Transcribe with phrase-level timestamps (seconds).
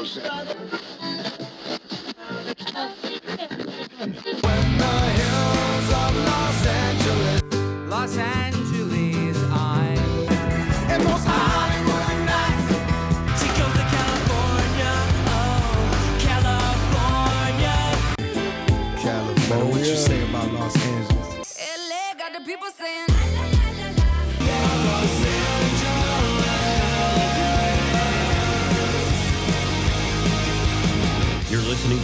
[0.00, 0.16] Los
[8.16, 8.59] Angeles,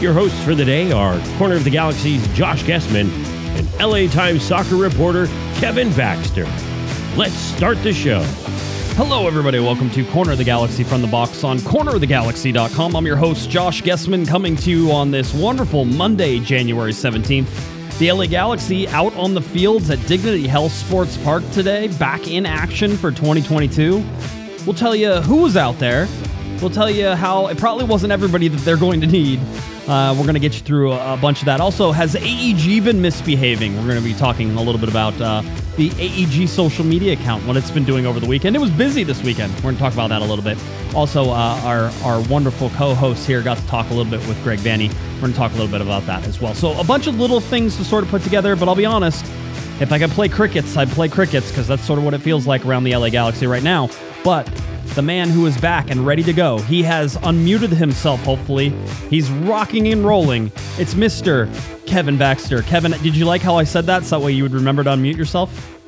[0.00, 3.08] Your hosts for the day are Corner of the Galaxy's Josh Gessman
[3.56, 6.44] and LA Times soccer reporter Kevin Baxter.
[7.16, 8.20] Let's start the show.
[8.96, 9.58] Hello, everybody.
[9.58, 12.94] Welcome to Corner of the Galaxy from the box on cornerofthegalaxy.com.
[12.94, 17.98] I'm your host, Josh Gessman, coming to you on this wonderful Monday, January 17th.
[17.98, 22.44] The LA Galaxy out on the fields at Dignity Health Sports Park today, back in
[22.44, 24.04] action for 2022.
[24.66, 26.06] We'll tell you who was out there.
[26.60, 29.40] We'll tell you how it probably wasn't everybody that they're going to need.
[29.88, 31.60] Uh, we're going to get you through a, bunch of that.
[31.60, 33.76] Also, has AEG been misbehaving?
[33.76, 35.42] We're going to be talking a little bit about uh,
[35.76, 38.56] the AEG social media account, what it's been doing over the weekend.
[38.56, 39.54] It was busy this weekend.
[39.56, 40.58] We're going to talk about that a little bit.
[40.92, 44.42] Also, uh, our, our wonderful co host here got to talk a little bit with
[44.42, 44.92] Greg Vanney.
[45.14, 46.54] We're going to talk a little bit about that as well.
[46.54, 49.24] So, a bunch of little things to sort of put together, but I'll be honest,
[49.80, 52.46] if I could play crickets, I'd play crickets because that's sort of what it feels
[52.46, 53.88] like around the LA Galaxy right now.
[54.26, 54.46] But
[54.96, 58.70] the man who is back and ready to go, he has unmuted himself, hopefully.
[59.08, 60.46] He's rocking and rolling.
[60.78, 61.48] It's Mr.
[61.86, 62.62] Kevin Baxter.
[62.62, 64.02] Kevin, did you like how I said that?
[64.02, 65.78] So that way you would remember to unmute yourself?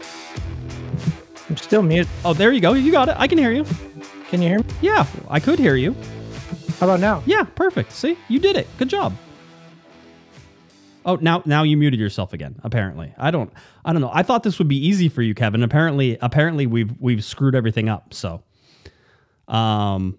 [1.51, 2.07] I'm still mute.
[2.25, 2.75] Oh, there you go.
[2.75, 3.17] You got it.
[3.19, 3.65] I can hear you.
[4.29, 4.65] Can you hear me?
[4.83, 5.97] Yeah, I could hear you.
[6.79, 7.25] How about now?
[7.27, 7.91] Yeah, perfect.
[7.91, 8.69] See, you did it.
[8.79, 9.17] Good job.
[11.05, 12.61] Oh, now now you muted yourself again.
[12.63, 13.53] Apparently, I don't
[13.85, 14.11] I don't know.
[14.13, 15.63] I thought this would be easy for you, Kevin.
[15.63, 18.13] Apparently, apparently we've we've screwed everything up.
[18.13, 18.43] So,
[19.47, 20.19] um,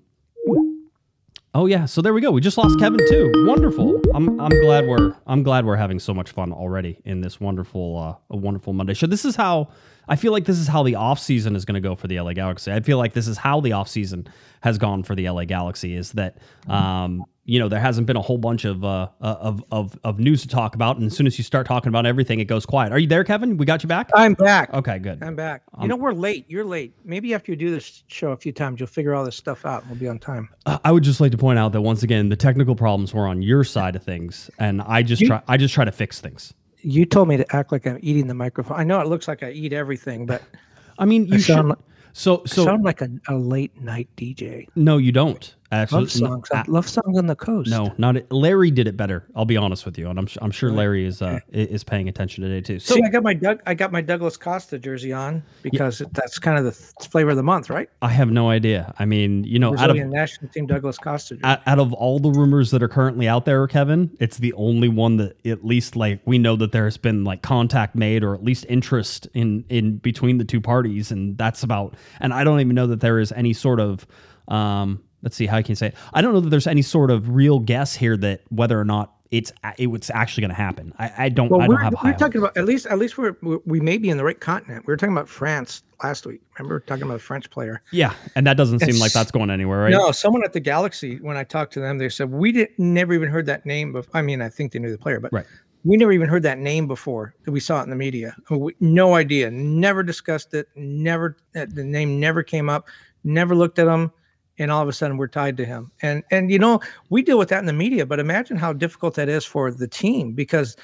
[1.53, 1.85] oh yeah.
[1.85, 2.31] So there we go.
[2.31, 3.31] We just lost Kevin too.
[3.45, 4.01] Wonderful.
[4.13, 7.97] I'm I'm glad we're I'm glad we're having so much fun already in this wonderful
[7.97, 9.07] uh, a wonderful Monday show.
[9.07, 9.69] This is how
[10.07, 12.19] I feel like this is how the off season is going to go for the
[12.19, 12.71] LA Galaxy.
[12.71, 14.27] I feel like this is how the off season
[14.61, 15.95] has gone for the LA Galaxy.
[15.95, 19.97] Is that um, you know there hasn't been a whole bunch of uh, of of
[20.03, 22.45] of news to talk about, and as soon as you start talking about everything, it
[22.45, 22.91] goes quiet.
[22.93, 23.57] Are you there, Kevin?
[23.57, 24.09] We got you back.
[24.15, 24.73] I'm back.
[24.73, 25.23] Okay, good.
[25.23, 25.63] I'm back.
[25.73, 26.45] Um, you know, we're late.
[26.47, 26.93] You're late.
[27.03, 29.81] Maybe after you do this show a few times, you'll figure all this stuff out.
[29.81, 30.49] and We'll be on time.
[30.65, 33.27] Uh, I would just like to point out that once again, the technical problems were
[33.27, 36.21] on your side of things, and I just You- try I just try to fix
[36.21, 36.53] things.
[36.81, 38.79] You told me to act like I'm eating the microphone.
[38.79, 40.41] I know it looks like I eat everything, but
[40.99, 41.55] I mean, you I should.
[41.55, 41.77] sound like-
[42.13, 44.67] so I sound like a, a late night DJ.
[44.75, 45.55] no, you don't.
[45.71, 46.47] Actually, Love songs.
[46.51, 47.69] I love songs on the coast.
[47.69, 48.31] No, not it.
[48.31, 49.23] Larry did it better.
[49.35, 52.43] I'll be honest with you, and I'm I'm sure Larry is uh is paying attention
[52.43, 52.79] today too.
[52.79, 56.39] So See, I got my Doug, I got my Douglas Costa jersey on because that's
[56.39, 57.87] kind of the th- flavor of the month, right?
[58.01, 58.95] I have no idea.
[58.97, 61.35] I mean, you know, out of Brazilian national team Douglas Costa.
[61.35, 61.43] Jersey.
[61.43, 64.89] out, out of all the rumors that are currently out there, Kevin, it's the only
[64.89, 68.33] one that at least like we know that there has been like contact made or
[68.33, 71.95] at least interest in in between the two parties, and that's about.
[72.19, 74.07] And I don't even know that there is any sort of.
[74.47, 75.95] um Let's see how I can say it.
[76.13, 79.13] I don't know that there's any sort of real guess here that whether or not
[79.31, 80.93] it's a- it was actually going to happen.
[80.97, 81.49] I, I don't.
[81.49, 82.19] Well, I we're, don't have high we're hopes.
[82.21, 84.87] talking about at least at least we're, we we may be in the right continent.
[84.87, 86.41] We were talking about France last week.
[86.57, 87.81] Remember talking about a French player.
[87.91, 89.91] Yeah, and that doesn't seem like that's going anywhere, right?
[89.91, 93.13] No, someone at the Galaxy when I talked to them, they said we didn't never
[93.13, 93.91] even heard that name.
[93.91, 94.09] Before.
[94.17, 95.45] I mean, I think they knew the player, but Right.
[95.83, 97.35] we never even heard that name before.
[97.45, 98.35] We saw it in the media.
[98.49, 99.51] We, no idea.
[99.51, 100.69] Never discussed it.
[100.75, 102.87] Never the name never came up.
[103.23, 104.11] Never looked at him.
[104.59, 105.91] And all of a sudden, we're tied to him.
[106.01, 109.15] And and you know we deal with that in the media, but imagine how difficult
[109.15, 110.75] that is for the team because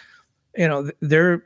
[0.57, 1.45] you know th- they're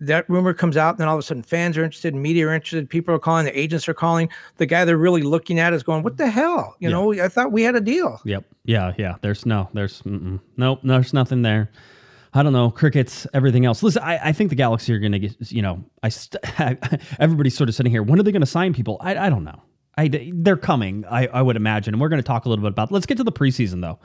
[0.00, 2.52] that rumor comes out, and then all of a sudden fans are interested, media are
[2.52, 4.28] interested, people are calling, the agents are calling.
[4.56, 6.74] The guy they're really looking at is going, "What the hell?
[6.80, 6.94] You Yeah.
[6.96, 8.44] know, I thought we had a deal." Yep.
[8.64, 8.92] Yeah.
[8.98, 9.14] Yeah.
[9.22, 9.68] There's no.
[9.72, 10.02] There's.
[10.02, 10.40] Mm-mm.
[10.56, 10.80] Nope.
[10.82, 11.70] There's nothing there.
[12.34, 12.70] I don't know.
[12.70, 13.26] Crickets.
[13.32, 13.82] Everything else.
[13.82, 14.02] Listen.
[14.02, 15.52] I, I think the Galaxy are going to get.
[15.52, 15.84] You know.
[16.02, 16.08] I.
[16.08, 16.42] St-
[17.20, 18.02] everybody's sort of sitting here.
[18.02, 18.96] When are they going to sign people?
[19.00, 19.16] I.
[19.16, 19.62] I don't know.
[19.96, 20.30] I.
[20.32, 21.04] They're coming.
[21.08, 21.26] I.
[21.26, 21.94] I would imagine.
[21.94, 22.92] And we're going to talk a little bit about.
[22.92, 23.98] Let's get to the preseason though.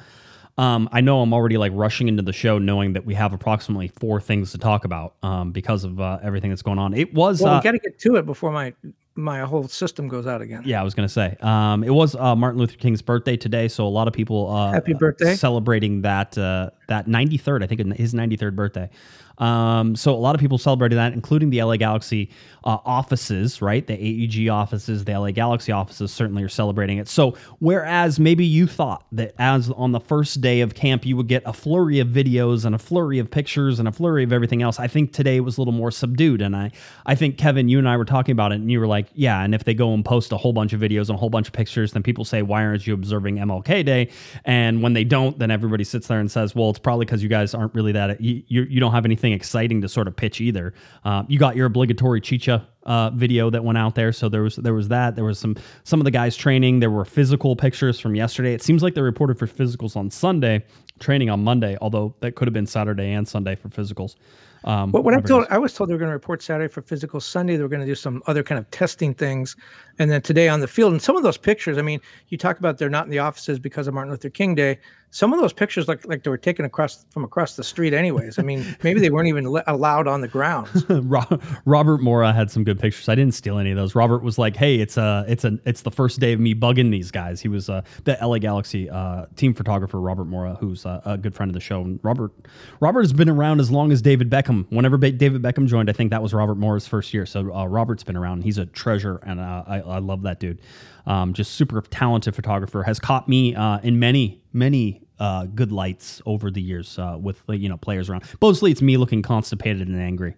[0.58, 3.90] Um, I know I'm already like rushing into the show, knowing that we have approximately
[3.90, 6.96] four things to talk about um, because of uh, everything that's going on.
[6.96, 7.42] It was.
[7.42, 8.74] Well, uh, we got to get to it before my
[9.18, 10.62] my whole system goes out again.
[10.66, 11.36] Yeah, I was gonna say.
[11.42, 14.72] Um, it was uh, Martin Luther King's birthday today, so a lot of people uh,
[14.72, 15.36] Happy birthday.
[15.36, 18.90] celebrating that uh, that 93rd, I think his 93rd birthday.
[19.38, 22.30] Um, so a lot of people celebrating that, including the LA Galaxy
[22.64, 23.86] uh, offices, right?
[23.86, 27.08] The AEG offices, the LA Galaxy offices certainly are celebrating it.
[27.08, 31.28] So whereas maybe you thought that as on the first day of camp you would
[31.28, 34.62] get a flurry of videos and a flurry of pictures and a flurry of everything
[34.62, 36.42] else, I think today was a little more subdued.
[36.42, 36.72] And I,
[37.06, 39.44] I think Kevin, you and I were talking about it, and you were like, yeah.
[39.44, 41.48] And if they go and post a whole bunch of videos and a whole bunch
[41.48, 44.10] of pictures, then people say, why aren't you observing MLK Day?
[44.46, 47.30] And when they don't, then everybody sits there and says, well, it's probably because you
[47.30, 50.42] guys aren't really that you, you you don't have anything exciting to sort of pitch
[50.42, 50.74] either.
[51.06, 54.56] Uh, you got your obligatory chicha uh, video that went out there, so there was
[54.58, 55.16] there was that.
[55.16, 56.80] There was some some of the guys training.
[56.80, 58.54] There were physical pictures from yesterday.
[58.54, 60.64] It seems like they reported for physicals on Sunday,
[61.00, 64.16] training on Monday, although that could have been Saturday and Sunday for physicals.
[64.64, 66.82] Um, But what I'm told, I was told they were going to report Saturday for
[66.82, 67.20] physical.
[67.20, 69.56] Sunday they were going to do some other kind of testing things,
[70.00, 70.92] and then today on the field.
[70.92, 73.60] And some of those pictures, I mean, you talk about they're not in the offices
[73.60, 74.80] because of Martin Luther King Day.
[75.10, 77.94] Some of those pictures look like they were taken across from across the street.
[77.94, 80.86] Anyways, I mean, maybe they weren't even allowed on the grounds.
[81.66, 83.08] Robert Mora had some good pictures.
[83.08, 83.96] I didn't steal any of those.
[83.96, 86.92] Robert was like, "Hey, it's uh it's a it's the first day of me bugging
[86.92, 91.02] these guys." He was uh, the LA Galaxy uh, team photographer, Robert Mora, who's uh,
[91.06, 91.82] a good friend of the show.
[91.82, 92.34] And Robert
[92.82, 94.66] Robert has been around as long as David Beckham.
[94.70, 97.26] Whenever ba- David Beckham joined, I think that was Robert Mora's first year.
[97.26, 98.44] So uh, Robert's been around.
[98.44, 100.60] He's a treasure, and uh, I, I love that dude.
[101.08, 102.84] Um, just super talented photographer.
[102.84, 107.42] Has caught me uh, in many many uh, good lights over the years uh, with
[107.48, 108.24] you know players around.
[108.42, 110.36] Mostly it's me looking constipated and angry,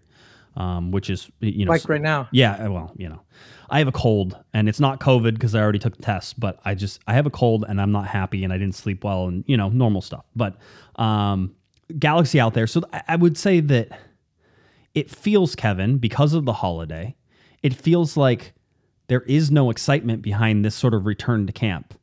[0.56, 2.27] um, which is you know like right now.
[2.31, 3.19] yeah, uh, well, you know,
[3.69, 6.60] I have a cold and it's not COVID because I already took the test, but
[6.63, 9.25] I just I have a cold and I'm not happy and I didn't sleep well
[9.27, 10.25] and you know normal stuff.
[10.36, 10.56] But
[10.98, 11.56] um,
[11.98, 13.89] Galaxy out there, so I- I would say that
[14.94, 17.16] it feels Kevin because of the holiday.
[17.63, 18.54] It feels like
[19.09, 21.94] there is no excitement behind this sort of return to camp.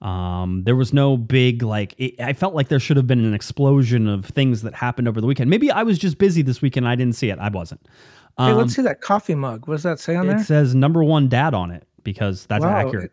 [0.00, 1.94] Um, there was no big like.
[1.98, 5.20] It, I felt like there should have been an explosion of things that happened over
[5.20, 5.50] the weekend.
[5.50, 6.88] Maybe I was just busy this weekend.
[6.88, 7.38] I didn't see it.
[7.38, 7.80] I wasn't.
[8.38, 9.68] Hey, Um, let's see that coffee mug.
[9.68, 10.40] What does that say on it there?
[10.40, 12.74] It says number one dad on it because that's Wow.
[12.76, 13.12] accurate.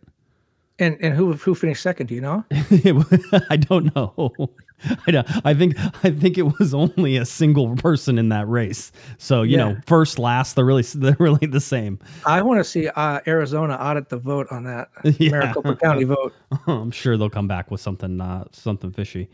[0.79, 2.07] And and who who finished second?
[2.07, 2.43] Do you know?
[3.49, 4.33] I don't know.
[5.07, 5.23] I know.
[5.43, 8.91] I think I think it was only a single person in that race.
[9.17, 11.99] So you know, first, last, they're really they're really the same.
[12.25, 14.89] I want to see uh, Arizona audit the vote on that
[15.19, 15.31] Yeah.
[15.31, 16.33] Maricopa County vote.
[16.67, 19.29] I'm sure they'll come back with something uh, something fishy.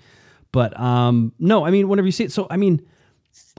[0.52, 2.82] But um, no, I mean, whenever you see it, so I mean,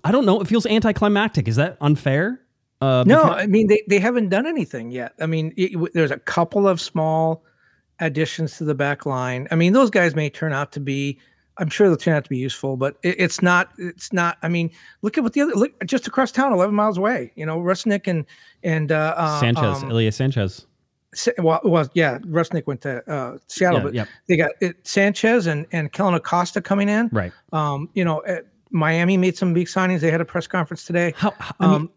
[0.02, 0.40] I don't know.
[0.40, 1.46] It feels anticlimactic.
[1.46, 2.40] Is that unfair?
[2.80, 5.12] Uh, No, because- I mean they, they haven't done anything yet.
[5.20, 7.44] I mean, it, there's a couple of small
[8.00, 9.48] additions to the back line.
[9.50, 11.18] I mean, those guys may turn out to be.
[11.58, 13.70] I'm sure they'll turn out to be useful, but it, it's not.
[13.78, 14.36] It's not.
[14.42, 14.70] I mean,
[15.02, 17.32] look at what the other look just across town, 11 miles away.
[17.34, 18.26] You know, Rusnak and
[18.62, 20.66] and uh, uh, Sanchez, um, Ilie Sanchez.
[21.14, 24.08] Sa- well, well, yeah, Rusnak went to uh, Seattle, Yeah, but yep.
[24.28, 27.08] they got it, Sanchez and and Kellyn Acosta coming in.
[27.10, 27.32] Right.
[27.52, 28.22] Um, you know,
[28.70, 30.00] Miami made some big signings.
[30.00, 31.14] They had a press conference today.
[31.16, 31.90] How, how I mean, Um,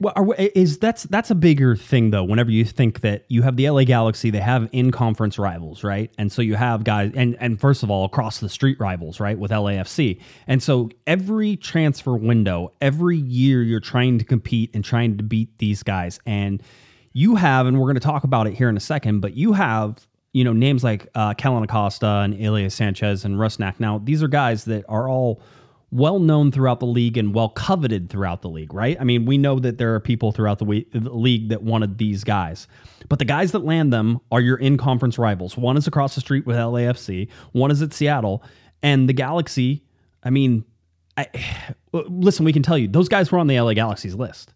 [0.00, 2.24] well, are, is that's that's a bigger thing though.
[2.24, 6.10] Whenever you think that you have the LA Galaxy, they have in-conference rivals, right?
[6.18, 9.38] And so you have guys, and and first of all, across the street rivals, right,
[9.38, 10.20] with LAFC.
[10.46, 15.56] And so every transfer window, every year, you're trying to compete and trying to beat
[15.58, 16.20] these guys.
[16.26, 16.62] And
[17.14, 19.52] you have, and we're going to talk about it here in a second, but you
[19.54, 20.06] have.
[20.34, 23.78] You know names like uh, Kellyn Acosta and Elias Sanchez and Rusnak.
[23.78, 25.42] Now these are guys that are all
[25.92, 28.96] well known throughout the league and well coveted throughout the league, right?
[28.98, 31.98] I mean, we know that there are people throughout the, we- the league that wanted
[31.98, 32.66] these guys,
[33.08, 35.56] but the guys that land them are your in conference rivals.
[35.56, 38.42] One is across the street with LAFC, one is at Seattle,
[38.82, 39.84] and the Galaxy.
[40.24, 40.64] I mean,
[41.16, 41.28] I,
[41.92, 44.54] listen, we can tell you those guys were on the LA Galaxy's list.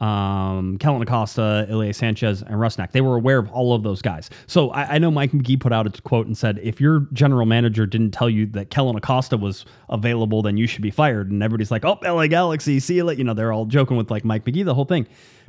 [0.00, 2.92] Um, Kellyn Acosta, Ilie Sanchez, and Rusnak.
[2.92, 4.28] They were aware of all of those guys.
[4.46, 7.46] So I, I know Mike Magee put out a quote and said, if your general
[7.46, 11.30] manager didn't tell you that Kellyn Acosta was available, then you should be fired.
[11.30, 13.18] And everybody's like, oh, LA Galaxy, see you later.
[13.18, 15.06] You know, they're all joking with like Mike Magee, the whole thing.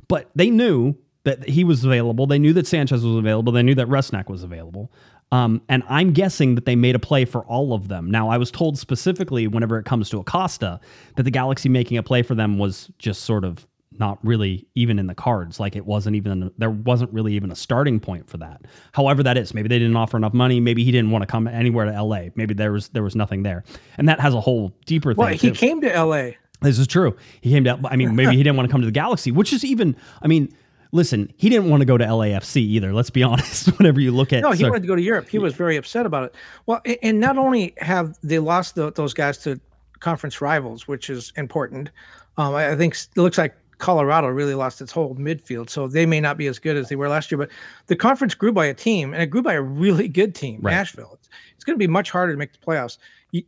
[0.08, 2.26] But they knew that he was available.
[2.26, 3.52] They knew that Sanchez was available.
[3.52, 4.94] They knew that Rusnak was available.
[5.34, 8.10] Um, and I'm guessing that they made a play for all of them.
[8.10, 10.80] Now, I was told specifically whenever it comes to Acosta
[11.18, 13.68] that the Galaxy making a play for them was just sort of
[14.00, 15.60] not really even in the cards.
[15.60, 18.62] Like it wasn't even, there wasn't really even a starting point for that.
[18.94, 19.54] However, that is.
[19.54, 20.60] Maybe they didn't offer enough money.
[20.60, 22.26] Maybe he didn't want to come anywhere to LA.
[22.36, 23.64] Maybe there was there was nothing there.
[23.98, 25.18] And that has a whole deeper thing.
[25.24, 25.52] Well, he too.
[25.54, 26.38] came to L.A.
[26.62, 27.16] This is true.
[27.42, 27.86] He came down.
[27.86, 29.96] I mean, maybe he didn't want to come to the Galaxy, which is even.
[30.24, 30.52] I mean,
[30.92, 32.94] listen, he didn't want to go to LAFC either.
[32.94, 33.68] Let's be honest.
[33.78, 35.30] Whenever you look at, No, he so- wanted to go to Europe.
[35.30, 36.36] He was very upset about it.
[36.66, 39.60] Well, and not only have they lost tho- those guys to
[40.00, 41.90] conference rivals, which is important.
[42.38, 46.20] Um, I think it looks like Colorado really lost its whole midfield, so they may
[46.20, 47.38] not be as good as they were last year.
[47.38, 47.50] But
[47.88, 50.72] the conference grew by a team, and it grew by a really good team, Right.
[50.72, 51.12] Nashville.
[51.14, 52.98] It's, it's going to be much harder to make the playoffs.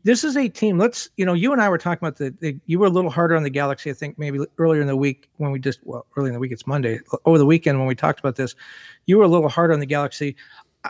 [0.04, 0.78] This is a team.
[0.78, 2.60] Let's, you know, you and I were talking about the, the.
[2.66, 5.30] You were a little harder on the Galaxy, I think, maybe earlier in the week
[5.38, 6.52] when we just well, early in the week.
[6.52, 8.56] It's Monday over the weekend when we talked about this.
[9.06, 10.36] You were a little harder on the Galaxy.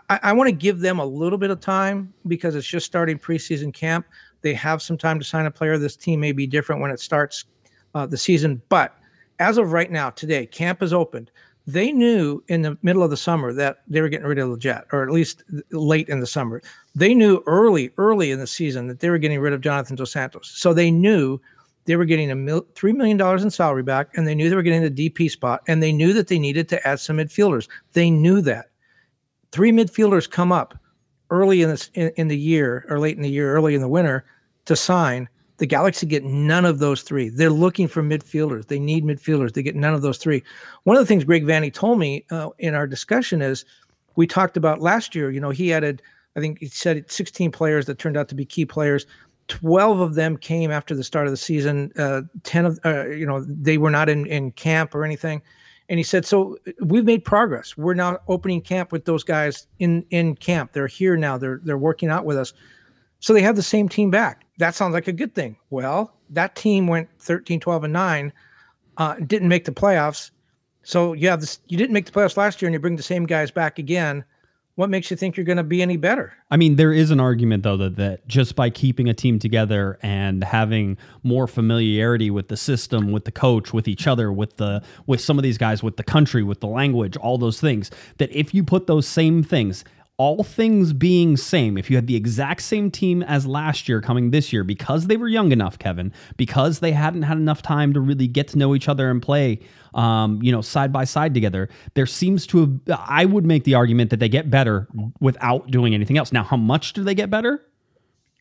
[0.09, 3.17] I, I want to give them a little bit of time because it's just starting
[3.19, 4.05] preseason camp.
[4.41, 5.77] They have some time to sign a player.
[5.77, 7.45] This team may be different when it starts
[7.93, 8.95] uh, the season, but
[9.39, 11.31] as of right now, today, camp is opened.
[11.65, 14.85] They knew in the middle of the summer that they were getting rid of Lletget,
[14.91, 16.61] or at least late in the summer.
[16.95, 20.11] They knew early, early in the season that they were getting rid of Jonathan Dos
[20.11, 20.51] Santos.
[20.53, 21.39] So they knew
[21.85, 24.55] they were getting a mil- three million dollars in salary back, and they knew they
[24.55, 27.67] were getting the DP spot, and they knew that they needed to add some midfielders.
[27.93, 28.69] They knew that
[29.51, 30.77] three midfielders come up
[31.29, 33.87] early in this in, in the year or late in the year, early in the
[33.87, 34.25] winter
[34.65, 35.29] to sign.
[35.59, 37.29] The Galaxy get none of those three.
[37.29, 38.67] They're looking for midfielders.
[38.67, 39.53] They need midfielders.
[39.53, 40.41] They get none of those three.
[40.83, 43.65] One of the things Greg Vanney told me uh, in our discussion is
[44.15, 45.29] we talked about last year.
[45.29, 46.01] You know, he added,
[46.35, 49.05] I think he said 16 players that turned out to be key players.
[49.49, 51.91] 12 of them came after the start of the season.
[51.97, 55.41] Uh, 10 of, uh, you know, they were not in, in camp or anything.
[55.89, 57.75] And he said, so we've made progress.
[57.75, 60.71] We're now opening camp with those guys in, in camp.
[60.71, 61.37] They're here now.
[61.37, 62.53] They're, they're working out with us.
[63.19, 64.45] So they have the same team back.
[64.59, 65.55] That sounds like a good thing.
[65.69, 68.33] Well, that team went 13, 12, and 9,
[68.97, 70.31] uh, didn't make the playoffs.
[70.83, 73.03] So you have this, you didn't make the playoffs last year and you bring the
[73.03, 74.23] same guys back again.
[74.75, 76.33] What makes you think you're going to be any better?
[76.51, 79.97] I mean, there is an argument though that, that just by keeping a team together
[80.01, 84.81] and having more familiarity with the system, with the coach, with each other, with the
[85.05, 88.31] with some of these guys, with the country, with the language, all those things, that
[88.31, 89.83] if you put those same things,
[90.19, 94.31] all things being same, if you had the exact same team as last year coming
[94.31, 98.01] this year, because they were young enough, Kevin, because they hadn't had enough time to
[98.01, 99.61] really get to know each other and play,
[99.93, 102.99] um, you know, side by side together, there seems to have.
[103.07, 104.89] I would make the argument that they get better
[105.21, 106.33] without doing anything else.
[106.33, 107.63] Now, how much do they get better?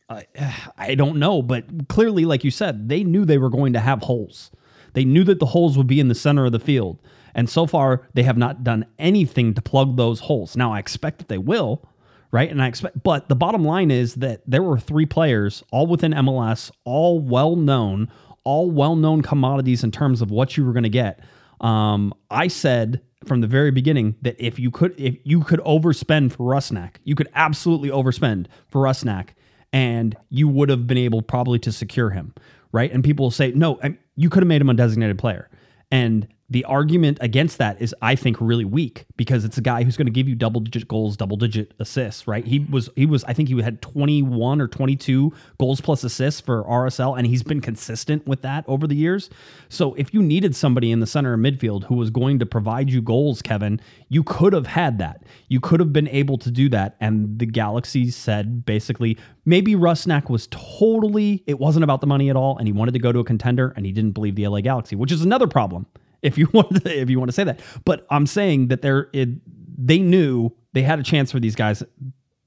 [0.09, 0.27] I,
[0.77, 4.01] I don't know, but clearly, like you said, they knew they were going to have
[4.01, 4.51] holes.
[4.93, 6.99] They knew that the holes would be in the center of the field.
[7.33, 10.55] And so far, they have not done anything to plug those holes.
[10.55, 11.87] Now, I expect that they will,
[12.31, 12.49] right?
[12.49, 16.13] And I expect, but the bottom line is that there were three players, all within
[16.13, 18.09] MLS, all well known,
[18.43, 21.19] all well known commodities in terms of what you were going to get.
[21.61, 26.31] Um, I said from the very beginning that if you could, if you could overspend
[26.31, 29.29] for Rusnak, you could absolutely overspend for Rusnak,
[29.73, 32.33] and you would have been able probably to secure him,
[32.71, 32.91] right?
[32.91, 33.79] And people will say, no,
[34.15, 35.49] you could have made him a designated player,
[35.91, 39.97] and the argument against that is, I think, really weak because it's a guy who's
[39.97, 42.45] going to give you double digit goals, double digit assists, right?
[42.45, 46.63] He was, he was, I think he had 21 or 22 goals plus assists for
[46.63, 49.29] RSL, and he's been consistent with that over the years.
[49.69, 52.89] So if you needed somebody in the center of midfield who was going to provide
[52.89, 55.23] you goals, Kevin, you could have had that.
[55.49, 56.95] You could have been able to do that.
[56.99, 62.35] And the Galaxy said basically, maybe Rusnak was totally, it wasn't about the money at
[62.35, 64.61] all, and he wanted to go to a contender, and he didn't believe the LA
[64.61, 65.85] Galaxy, which is another problem
[66.21, 67.59] if you want to, if you want to say that.
[67.85, 69.29] But I'm saying that they're it,
[69.77, 71.83] they knew they had a chance for these guys.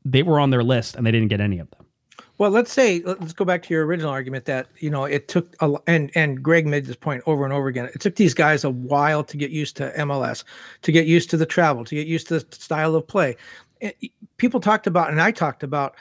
[0.05, 1.87] They were on their list and they didn't get any of them.
[2.39, 5.55] Well, let's say let's go back to your original argument that you know it took
[5.61, 7.87] a and and Greg made this point over and over again.
[7.95, 10.43] It took these guys a while to get used to MLS,
[10.83, 13.37] to get used to the travel, to get used to the style of play.
[13.81, 15.95] Eh, and People talked about, and I talked about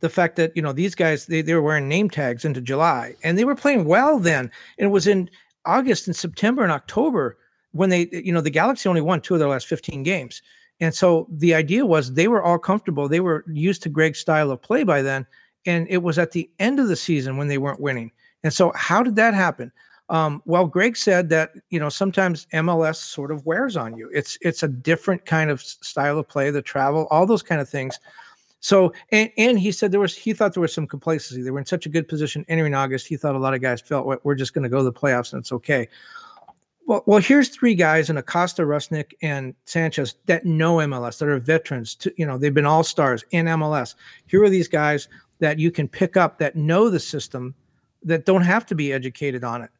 [0.00, 3.14] the fact that you know these guys they, they were wearing name tags into July
[3.22, 4.50] and they were playing well then.
[4.78, 5.30] And it was in
[5.66, 7.36] August and September and October
[7.72, 10.42] when they you know the Galaxy only won two of their last 15 games.
[10.80, 13.08] And so the idea was they were all comfortable.
[13.08, 15.26] They were used to Greg's style of play by then.
[15.66, 18.10] And it was at the end of the season when they weren't winning.
[18.42, 19.72] And so how did that happen?
[20.10, 24.10] Um, well, Greg said that you know sometimes MLS sort of wears on you.
[24.12, 27.68] It's it's a different kind of style of play, the travel, all those kind of
[27.68, 27.98] things.
[28.64, 31.42] So and and he said there was he thought there was some complacency.
[31.42, 33.06] They were in such a good position entering August.
[33.06, 35.34] He thought a lot of guys felt we're just going to go to the playoffs
[35.34, 35.86] and it's okay.
[36.86, 41.38] Well, well, here's three guys in Acosta, Rusnak, and Sanchez that know MLS, that are
[41.38, 41.94] veterans.
[41.96, 43.96] To, you know, they've been all stars in MLS.
[44.28, 45.08] Here are these guys
[45.40, 47.54] that you can pick up that know the system,
[48.02, 49.70] that don't have to be educated on it.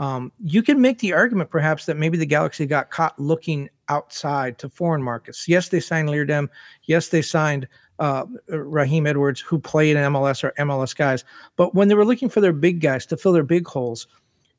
[0.00, 4.58] Um, you can make the argument, perhaps, that maybe the Galaxy got caught looking outside
[4.58, 5.48] to foreign markets.
[5.48, 6.48] Yes, they signed Leerdam.
[6.82, 11.24] Yes, they signed uh, Raheem Edwards, who played in MLS or MLS guys.
[11.56, 14.06] But when they were looking for their big guys to fill their big holes,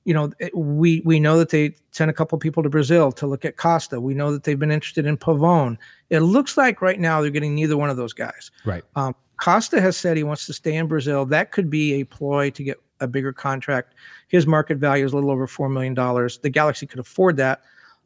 [0.05, 3.43] you know, we we know that they sent a couple people to Brazil to look
[3.43, 3.99] at Costa.
[3.99, 5.77] We know that they've been interested in Pavón.
[6.11, 8.51] It looks like right now they're getting neither one of those guys.
[8.65, 8.83] Right.
[8.95, 11.25] Um, Costa has said he wants to stay in Brazil.
[11.25, 13.95] That could be a ploy to get a bigger contract.
[14.27, 15.93] His market value is a little over $4 million.
[15.95, 17.61] The Galaxy could afford that.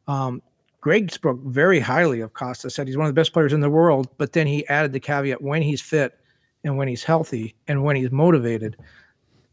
[0.08, 0.42] Um,
[0.80, 3.70] Greg spoke very highly of Costa, said he's one of the best players in the
[3.70, 6.18] world, but then he added the caveat when he's fit
[6.64, 8.76] and when he's healthy and when he's motivated.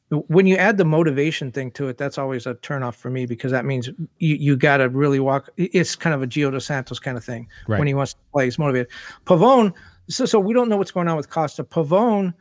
[0.09, 3.51] When you add the motivation thing to it, that's always a turnoff for me because
[3.51, 3.87] that means
[4.19, 5.49] you, you got to really walk.
[5.57, 7.49] It's kind of a Gio dos Santos kind of thing.
[7.67, 7.77] Right.
[7.77, 8.87] When he wants to play, he's motivated.
[9.25, 9.73] Pavón,
[10.07, 11.65] so so we don't know what's going on with Costa.
[11.65, 12.33] Pavón,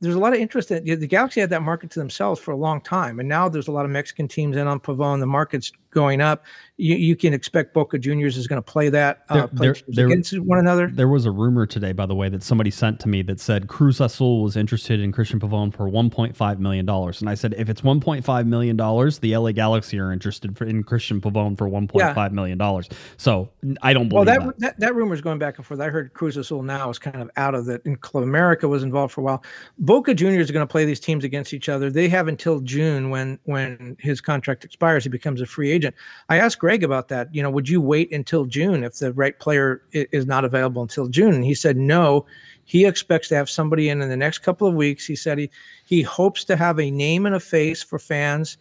[0.00, 2.56] there's a lot of interest in the Galaxy had that market to themselves for a
[2.56, 5.20] long time, and now there's a lot of Mexican teams in on Pavón.
[5.20, 6.44] The market's going up.
[6.78, 9.72] You, you can expect Boca Juniors is going to play that uh, There- play there-
[9.74, 10.88] teams there- against one another.
[10.92, 13.66] There was a rumor today, by the way, that somebody sent to me that said
[13.66, 17.70] Cruz Azul was interested in Cristian Pavón for 1.5 million dollars, and I said if
[17.70, 22.32] it's 1.5 million dollars, the LA Galaxy are interested for, in Cristian Pavón for 1.5
[22.32, 22.90] million dollars.
[23.16, 23.48] So
[23.80, 24.60] I don't Well, believe that, that.
[24.60, 25.80] that that rumor is going back and forth.
[25.80, 28.82] I heard Cruz Azul now is kind of out of it, and Club America was
[28.82, 29.42] involved for a while.
[29.78, 31.90] Boca Juniors are going to play these teams against each other.
[31.90, 35.04] They have until June when when his contract expires.
[35.04, 35.94] He becomes a free agent.
[36.28, 37.32] I asked Greg about that.
[37.32, 41.06] You know, would you wait until June if the right player is not available until
[41.06, 41.32] June?
[41.32, 42.26] And he said no.
[42.64, 45.06] He expects to have somebody in in the next couple of weeks.
[45.06, 45.48] He said he
[45.84, 48.58] he hopes to have a name and a face for fans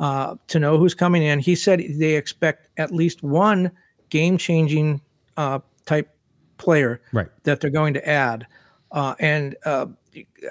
[0.00, 1.38] uh, to know who's coming in.
[1.38, 3.70] He said they expect at least one
[4.10, 5.00] game changing
[5.38, 6.14] uh, type
[6.58, 7.28] player Right.
[7.44, 8.46] that they're going to add.
[8.92, 9.86] Uh, and uh,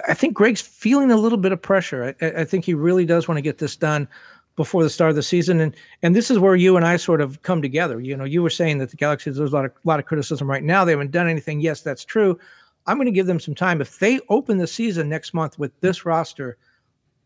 [0.08, 2.16] I think Greg's feeling a little bit of pressure.
[2.20, 4.08] I, I think he really does want to get this done
[4.56, 5.60] before the start of the season.
[5.60, 8.00] And and this is where you and I sort of come together.
[8.00, 10.48] You know, you were saying that the Galaxy there's a lot of lot of criticism
[10.48, 10.84] right now.
[10.84, 11.60] They haven't done anything.
[11.60, 12.38] Yes, that's true.
[12.86, 13.80] I'm going to give them some time.
[13.80, 16.56] If they open the season next month with this roster,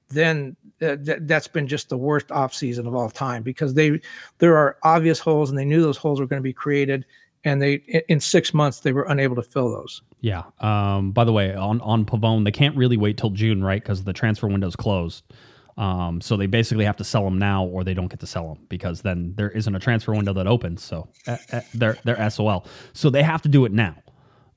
[0.09, 4.01] then uh, th- that's been just the worst offseason of all time because they
[4.39, 7.05] there are obvious holes and they knew those holes were going to be created
[7.45, 7.75] and they
[8.09, 10.43] in six months they were unable to fill those Yeah.
[10.61, 13.83] Um, by the way, on on Pavón, they can't really wait till June, right?
[13.83, 15.25] Because the transfer window's closed.
[15.81, 18.49] Um, so they basically have to sell them now, or they don't get to sell
[18.49, 20.85] them because then there isn't a transfer window that opens.
[20.85, 22.67] So uh, uh, they're they're SOL.
[22.93, 23.97] So they have to do it now.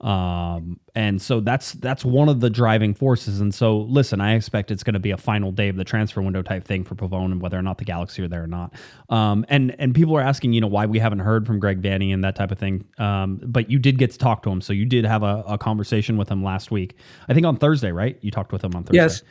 [0.02, 3.40] Um, and so that's that's one of the driving forces.
[3.40, 6.22] And so listen, I expect it's going to be a final day of the transfer
[6.22, 8.74] window type thing for Pavón and whether or not the Galaxy are there or not.
[9.08, 12.14] Um, and and people are asking, you know, why we haven't heard from Greg Vanney
[12.14, 12.84] and that type of thing.
[12.98, 15.58] Um, but you did get to talk to him, so you did have a, a
[15.58, 16.98] conversation with him last week.
[17.30, 18.20] I think on Thursday, right?
[18.20, 18.98] You talked with him on Thursday.
[18.98, 19.24] yes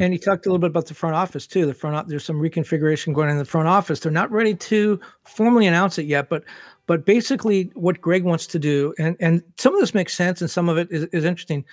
[0.00, 1.66] and he talked a little bit about the front office too.
[1.66, 4.00] The front there's some reconfiguration going on in the front office.
[4.00, 6.44] They're not ready to formally announce it yet but
[6.86, 10.50] but basically what greg wants to do and and some of this makes sense and
[10.50, 11.64] some of it is, is interesting.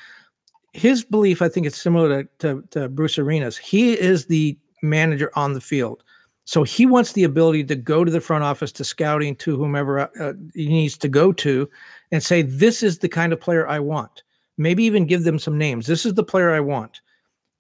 [0.74, 3.58] His belief i think it's similar to, to, to bruce arenas.
[3.58, 6.04] He is the manager on the field.
[6.46, 10.02] So he wants the ability to go to the front office to scouting to whomever
[10.20, 11.70] uh, he needs to go to
[12.12, 14.24] and say this is the kind of player i want.
[14.58, 15.88] Maybe even give them some names.
[15.88, 17.00] This is the player i want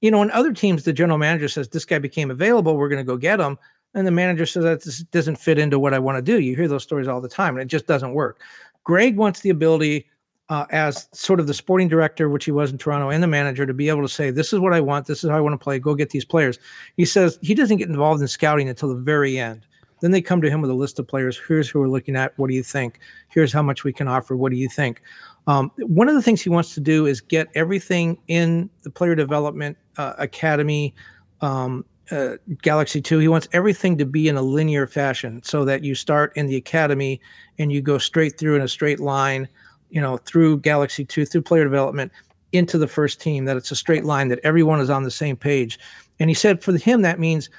[0.04, 3.00] you know, in other teams, the general manager says this guy became available, we're going
[3.00, 3.58] to go get him,
[3.94, 6.42] and the manager says that doesn't fit into what I want to do.
[6.42, 8.42] You hear those stories all the time, and it just doesn't work.
[8.84, 10.06] Greg wants the ability,
[10.50, 13.66] uh, as sort of the sporting director, which he was in Toronto, and the manager,
[13.66, 15.08] to be able to say, "This is what I want.
[15.08, 15.80] This is how I want to play.
[15.80, 16.60] Go get these players."
[16.98, 19.66] He says he doesn't get involved in scouting until the very end.
[20.02, 21.39] Then they come to him with a list of players.
[21.48, 22.38] Here's who we're looking at.
[22.38, 23.00] What do you think?
[23.30, 24.36] Here's how much we can offer.
[24.36, 25.02] What do you think?
[25.48, 29.16] Um, one of the things he wants to do is get everything in the player
[29.16, 30.93] development uh, academy,
[31.41, 33.19] um, uh, Galaxy 2.
[33.19, 36.56] He wants everything to be in a linear fashion so that you start in the
[36.56, 37.21] academy
[37.58, 39.47] and you go straight through in a straight line,
[39.89, 42.12] you know, through Galaxy 2, through player development
[42.51, 45.36] into the first team, that it's a straight line, that everyone is on the same
[45.36, 45.79] page.
[46.19, 47.49] And he said for him, that means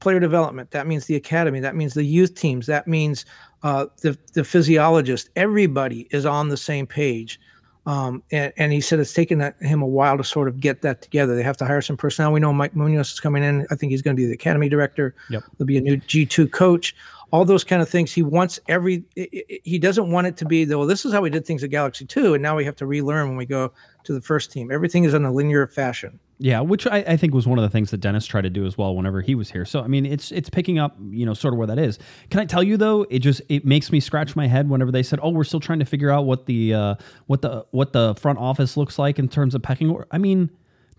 [0.00, 0.70] player development.
[0.72, 1.60] That means the academy.
[1.60, 2.66] That means the youth teams.
[2.66, 3.24] That means
[3.62, 5.30] uh, the the physiologist.
[5.36, 7.38] Everybody is on the same page.
[7.86, 10.82] Um, and, and he said it's taken that, him a while to sort of get
[10.82, 11.34] that together.
[11.34, 12.32] They have to hire some personnel.
[12.32, 13.66] We know Mike Munoz is coming in.
[13.70, 15.14] I think he's going to be the academy director.
[15.30, 15.44] Yep.
[15.56, 16.94] There'll be a new G2 coach.
[17.32, 18.12] All those kind of things.
[18.12, 19.04] He wants every.
[19.14, 20.86] He doesn't want it to be though.
[20.86, 23.28] This is how we did things at Galaxy 2, and now we have to relearn
[23.28, 23.72] when we go
[24.04, 24.70] to the first team.
[24.70, 26.18] Everything is in a linear fashion.
[26.42, 28.64] Yeah, which I, I think was one of the things that Dennis tried to do
[28.64, 29.66] as well whenever he was here.
[29.66, 31.98] So I mean, it's it's picking up, you know, sort of where that is.
[32.30, 33.06] Can I tell you though?
[33.10, 35.80] It just it makes me scratch my head whenever they said, "Oh, we're still trying
[35.80, 36.94] to figure out what the uh,
[37.26, 40.48] what the what the front office looks like in terms of pecking order." I mean,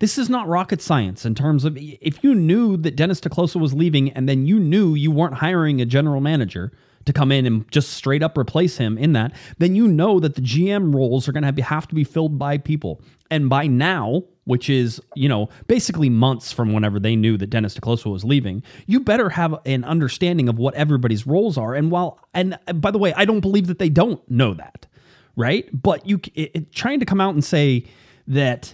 [0.02, 3.56] this is not rocket science in terms of if you knew that Dennis te Kloese
[3.62, 6.72] was leaving and then you knew you weren't hiring a general manager
[7.06, 10.34] to come in and just straight up replace him in that, then you know that
[10.34, 13.00] the GM roles are going to have, to be filled by people.
[13.30, 17.76] And by now, which is, you know, basically months from whenever they knew that Dennis
[17.76, 21.76] te Kloese was leaving, you better have an understanding of what everybody's roles are.
[21.76, 24.88] And while, and uh, by the way, I don't believe that they don't know that,
[25.36, 25.70] right?
[25.80, 27.86] But you it, it- trying to come out and say
[28.28, 28.74] that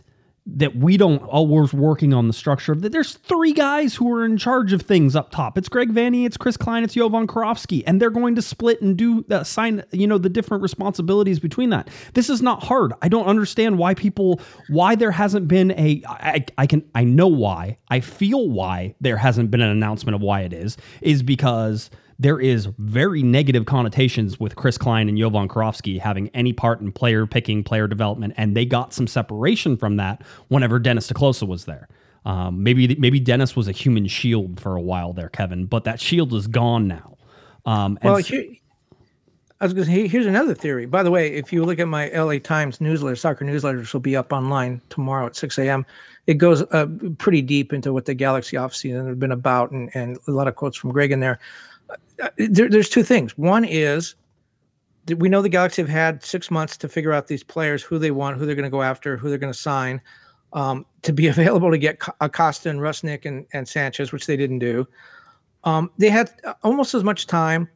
[0.56, 2.72] that we don't always working on the structure.
[2.72, 5.58] Of that there's three guys who are in charge of things up top.
[5.58, 8.98] It's greg vanney it's chris klein it's jovan Kirovski, and they're going to split and
[8.98, 11.90] do uh, sign you know the different responsibilities between that.
[12.14, 12.94] This is not hard.
[13.02, 17.28] I don't understand why people why there hasn't been a I, I can i know
[17.28, 17.78] why.
[17.90, 22.40] I feel why there hasn't been an announcement of why it is is because there
[22.40, 27.26] is very negative connotations with Chris Klein and Jovan Kirovski having any part in player
[27.26, 31.66] picking, player development, and they got some separation from that whenever Dennis te Kloese was
[31.66, 31.88] there.
[32.26, 36.02] Um, maybe maybe Dennis was a human shield for a while there, Kevin, but that
[36.02, 37.18] shield is gone now.
[37.66, 38.22] Um, and Well,
[39.60, 40.86] I was going to say, here's another theory.
[40.86, 44.02] By the way, if you look at my LA Times newsletter, soccer newsletter, which will
[44.02, 45.84] be up online tomorrow at 6 a.m.,
[46.28, 46.86] it goes uh,
[47.18, 50.56] pretty deep into what the Galaxy offseason has been about and, and a lot of
[50.56, 51.40] quotes from Greg in there.
[52.38, 52.70] There.
[52.70, 53.38] There's two things.
[53.38, 54.16] One is
[55.06, 57.98] that we know the Galaxy have had six months to figure out these players, who
[57.98, 60.02] they want, who they're going to go after, who they're going to sign,
[60.54, 64.60] um, to be available to get Acosta and Rusnak and, and Sanchez, which they didn't
[64.60, 64.88] do.
[65.64, 66.32] Um, they had
[66.64, 67.70] almost as much time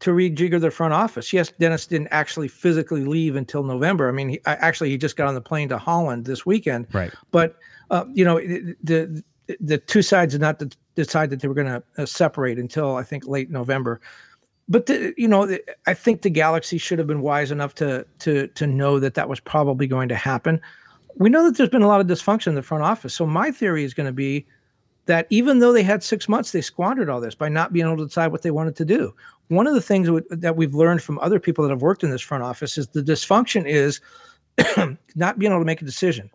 [0.00, 1.32] to rejigger their front office.
[1.32, 4.08] Yes, Dennis didn't actually physically leave until November.
[4.08, 6.88] I mean, he, actually, he just got on the plane to Holland this weekend.
[6.92, 7.12] Right.
[7.30, 7.56] But
[7.90, 9.22] uh, you know, the, the
[9.60, 12.96] the two sides did not de- decide that they were going to uh, separate until
[12.96, 14.00] I think late November.
[14.68, 18.06] But the, you know, the, I think the Galaxy should have been wise enough to
[18.20, 20.60] to to know that that was probably going to happen.
[21.16, 23.14] We know that there's been a lot of dysfunction in the front office.
[23.14, 24.46] So my theory is going to be
[25.06, 27.98] that even though they had six months, they squandered all this by not being able
[27.98, 29.14] to decide what they wanted to do.
[29.48, 32.10] One of the things w- that we've learned from other people that have worked in
[32.10, 34.00] this front office is the dysfunction is
[35.16, 36.30] not being able to make a decision.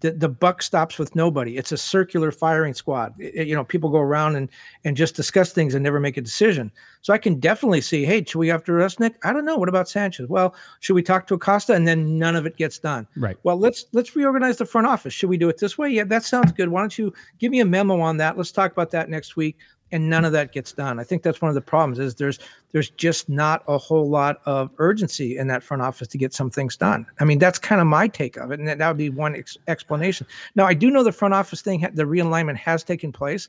[0.00, 1.56] The, the buck stops with nobody.
[1.56, 3.14] It's a circular firing squad.
[3.18, 4.48] It- you know, people go around and
[4.84, 6.70] and just discuss things and never make a decision.
[7.02, 9.14] So I can definitely see, hey, should we go after Rusnak?
[9.24, 9.56] I don't know.
[9.56, 10.28] What about Sanchez?
[10.28, 11.74] Well, should we talk to Acosta?
[11.74, 13.36] And then none of it gets done right.
[13.42, 16.22] well let's let's reorganize the front office should we do it this way yeah that
[16.24, 19.08] sounds good why don't you give me a memo on that let's talk about that
[19.08, 19.56] next week
[19.92, 20.98] and none of that gets done.
[20.98, 22.38] I think that's one of the problems is there's
[22.72, 26.50] there's just not a whole lot of urgency in that front office to get some
[26.50, 27.06] things done.
[27.18, 29.34] I mean that's kind of my take of it and that, that would be one
[29.34, 30.26] ex- explanation.
[30.54, 33.48] Now i do know the front office thing the realignment has taken place.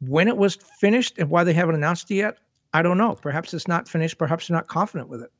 [0.00, 2.38] When it was finished and why they haven't announced it yet
[2.74, 3.14] i don't know.
[3.14, 5.30] Perhaps it's not finished perhaps they're not confident with it.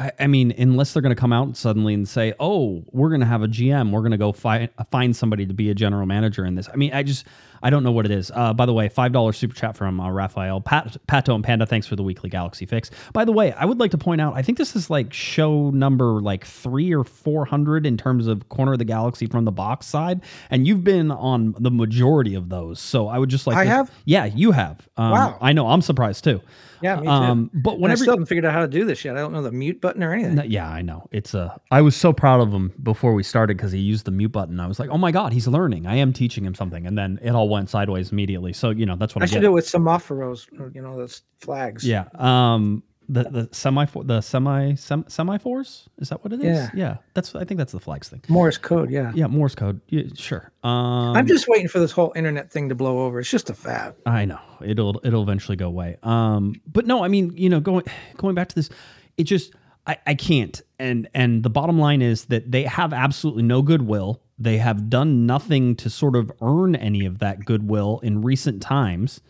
[0.00, 3.20] I, I mean, unless they're going to come out suddenly and say, "Oh, we're going
[3.20, 3.90] to have a GM.
[3.90, 6.76] We're going to go find find somebody to be a general manager in this." I
[6.76, 7.26] mean, I just
[7.62, 8.30] I don't know what it is.
[8.34, 11.66] Uh, by the way, five dollars super chat from uh, Raphael, Pat, Pato, and Panda.
[11.66, 12.90] Thanks for the weekly Galaxy fix.
[13.12, 15.70] By the way, I would like to point out, I think this is like show
[15.70, 19.52] number like three or four hundred in terms of corner of the Galaxy from the
[19.52, 22.80] box side, and you've been on the majority of those.
[22.80, 23.90] So I would just like I to- have?
[24.04, 24.88] yeah, you have.
[24.96, 25.38] Um, Wow.
[25.40, 25.66] I know.
[25.68, 26.40] I'm surprised too.
[26.82, 29.04] yeah me too Um, but And I still haven't figured out how to do this
[29.04, 29.16] yet.
[29.16, 30.36] I don't know the mute button or anything.
[30.36, 31.06] no, yeah, I know.
[31.12, 34.10] It's uh I was so proud of him before we started because he used the
[34.10, 34.58] mute button.
[34.60, 35.86] I was like, oh my god, he's learning.
[35.86, 38.52] I am teaching him something, and then it all went sideways immediately.
[38.52, 41.22] So you know that's what I, I should do with some Semaforos, you know, those
[41.40, 41.86] flags.
[41.86, 42.04] Yeah.
[42.14, 42.82] Um.
[43.12, 46.56] The the semi the semi sem, semaphores is that what it is?
[46.56, 46.70] Yeah.
[46.74, 46.96] Yeah.
[47.14, 48.22] That's I think that's the flags thing.
[48.28, 49.10] Morse code, yeah.
[49.16, 49.26] Yeah.
[49.26, 49.80] Morse code.
[49.88, 50.52] Yeah, sure.
[50.62, 51.16] Um.
[51.16, 53.18] I'm just waiting for this whole internet thing to blow over.
[53.18, 53.96] It's just a fad.
[54.06, 55.96] I know it'll it'll eventually go away.
[56.04, 57.82] Um, but no, I mean, you know, going
[58.16, 58.70] going back to this,
[59.16, 59.54] it just
[59.88, 60.62] I, I can't.
[60.78, 64.22] And and the bottom line is that they have absolutely no goodwill.
[64.40, 69.20] They have done nothing to sort of earn any of that goodwill in recent times.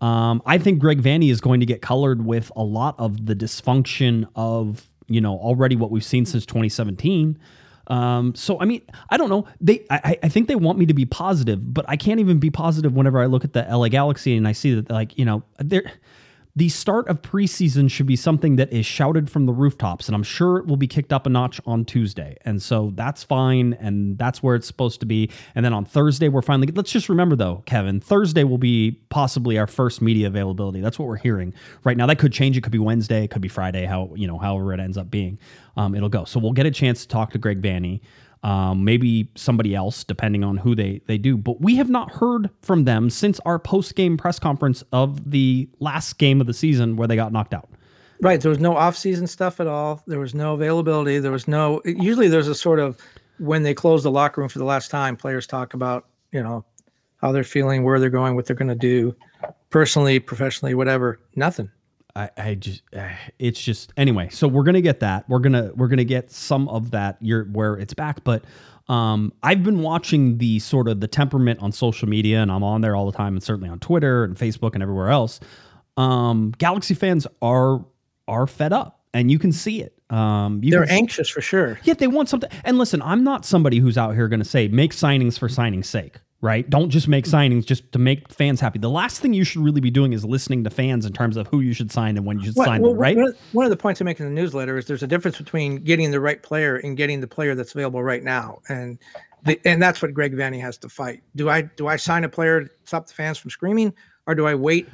[0.00, 3.34] Um, I think Greg Vanney is going to get colored with a lot of the
[3.34, 7.38] dysfunction of you know already what we've seen since 2017.
[7.86, 9.46] Um, so I mean, I don't know.
[9.60, 12.50] They, I, I think they want me to be positive, but I can't even be
[12.50, 15.42] positive whenever I look at the LA Galaxy and I see that, like, you know,
[15.58, 15.90] they're
[16.58, 20.24] the start of preseason should be something that is shouted from the rooftops, and I'm
[20.24, 24.18] sure it will be kicked up a notch on Tuesday, and so that's fine, and
[24.18, 25.30] that's where it's supposed to be.
[25.54, 26.66] And then on Thursday, we're finally.
[26.72, 30.80] Let's just remember though, Kevin, Thursday will be possibly our first media availability.
[30.80, 32.06] That's what we're hearing right now.
[32.06, 32.56] That could change.
[32.56, 33.22] It could be Wednesday.
[33.22, 33.84] It could be Friday.
[33.86, 35.38] How you know, however it ends up being,
[35.76, 36.24] um, it'll go.
[36.24, 38.00] So we'll get a chance to talk to Greg Vanney
[38.42, 41.36] um, maybe somebody else, depending on who they they do.
[41.36, 45.68] But we have not heard from them since our post game press conference of the
[45.80, 47.68] last game of the season where they got knocked out.
[48.20, 48.40] Right.
[48.40, 50.02] There was no off-season stuff at all.
[50.08, 51.18] There was no availability.
[51.20, 51.80] There was no.
[51.84, 52.98] Usually, there's a sort of
[53.38, 56.64] when they close the locker room for the last time, players talk about you know
[57.18, 59.14] how they're feeling, where they're going, what they're going to do,
[59.70, 61.20] personally, professionally, whatever.
[61.34, 61.70] Nothing.
[62.18, 64.28] I, I just uh, it's just anyway.
[64.30, 65.28] So we're gonna get that.
[65.28, 68.24] We're gonna we're gonna get some of that year where it's back.
[68.24, 68.44] But
[68.88, 72.80] um, I've been watching the sort of the temperament on social media, and I'm on
[72.80, 75.38] there all the time, and certainly on Twitter and Facebook and everywhere else.
[75.96, 77.84] Um, Galaxy fans are
[78.26, 79.00] are fed up.
[79.14, 79.94] and you can see it.
[80.10, 81.78] Um, you They're can anxious for sure.
[81.84, 82.50] yeah, they want something.
[82.64, 85.88] And listen, I'm not somebody who's out here going to say make signings for signing's
[85.88, 86.68] sake, right?
[86.70, 88.78] Don't just make signings just to make fans happy.
[88.78, 91.46] The last thing you should really be doing is listening to fans in terms of
[91.48, 93.16] who you should sign and when you should Well, sign well, them, right?
[93.52, 96.10] One of- the points I make in the newsletter is there's a difference between getting
[96.10, 98.98] the right player and getting the player that's available right now, and
[99.44, 101.22] the, and that's what Greg Vanney has to fight.
[101.36, 103.92] Do I do I sign a player to stop the fans from screaming,
[104.26, 104.88] or do I wait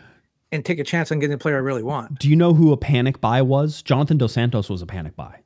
[0.53, 2.19] and take a chance on getting the player I really want?
[2.21, 3.83] Do you know who a panic buy was?
[3.83, 5.41] Jonathan Dos Santos was a panic buy,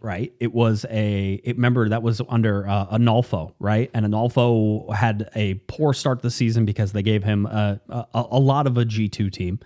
[0.00, 0.32] right?
[0.40, 1.40] It was a.
[1.44, 3.90] It, remember that was under uh, Onalfo, right?
[3.94, 8.06] And Onalfo had a poor start to the season because they gave him a, a,
[8.14, 9.58] a lot of a G two team.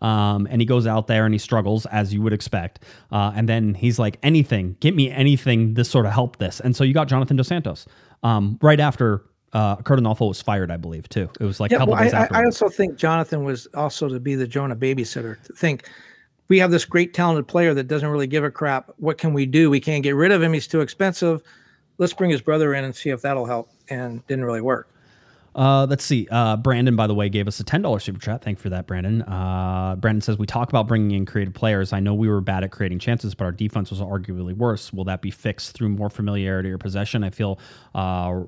[0.00, 2.80] Um, and he goes out there and he struggles as you would expect.
[3.12, 6.60] Uh, and then he's like, anything, get me anything this sort of help this.
[6.60, 7.86] And so you got Jonathan Dos Santos
[8.22, 11.30] um, right after uh, Curt Onalfo was fired, I believe, too.
[11.40, 12.36] It was like a Yeah, couple well, days I, after.
[12.36, 15.40] I also think Jonathan was also to be the Jonah babysitter.
[15.44, 15.88] To think
[16.48, 18.90] we have this great talented player that doesn't really give a crap.
[18.98, 19.70] What can we do?
[19.70, 20.52] We can't get rid of him.
[20.52, 21.42] He's too expensive.
[21.98, 23.70] Let's bring his brother in and see if that'll help.
[23.88, 24.88] And didn't really work.
[25.54, 26.26] Uh, let's see.
[26.30, 28.42] Uh, Brandon, by the way, gave us a ten dollars super chat.
[28.42, 29.22] Thank you for that, Brandon.
[29.22, 31.92] Uh, Brandon says we talk about bringing in creative players.
[31.92, 34.92] I know we were bad at creating chances, but our defense was arguably worse.
[34.92, 37.22] Will that be fixed through more familiarity or possession?
[37.22, 37.60] I feel
[37.94, 38.42] uh,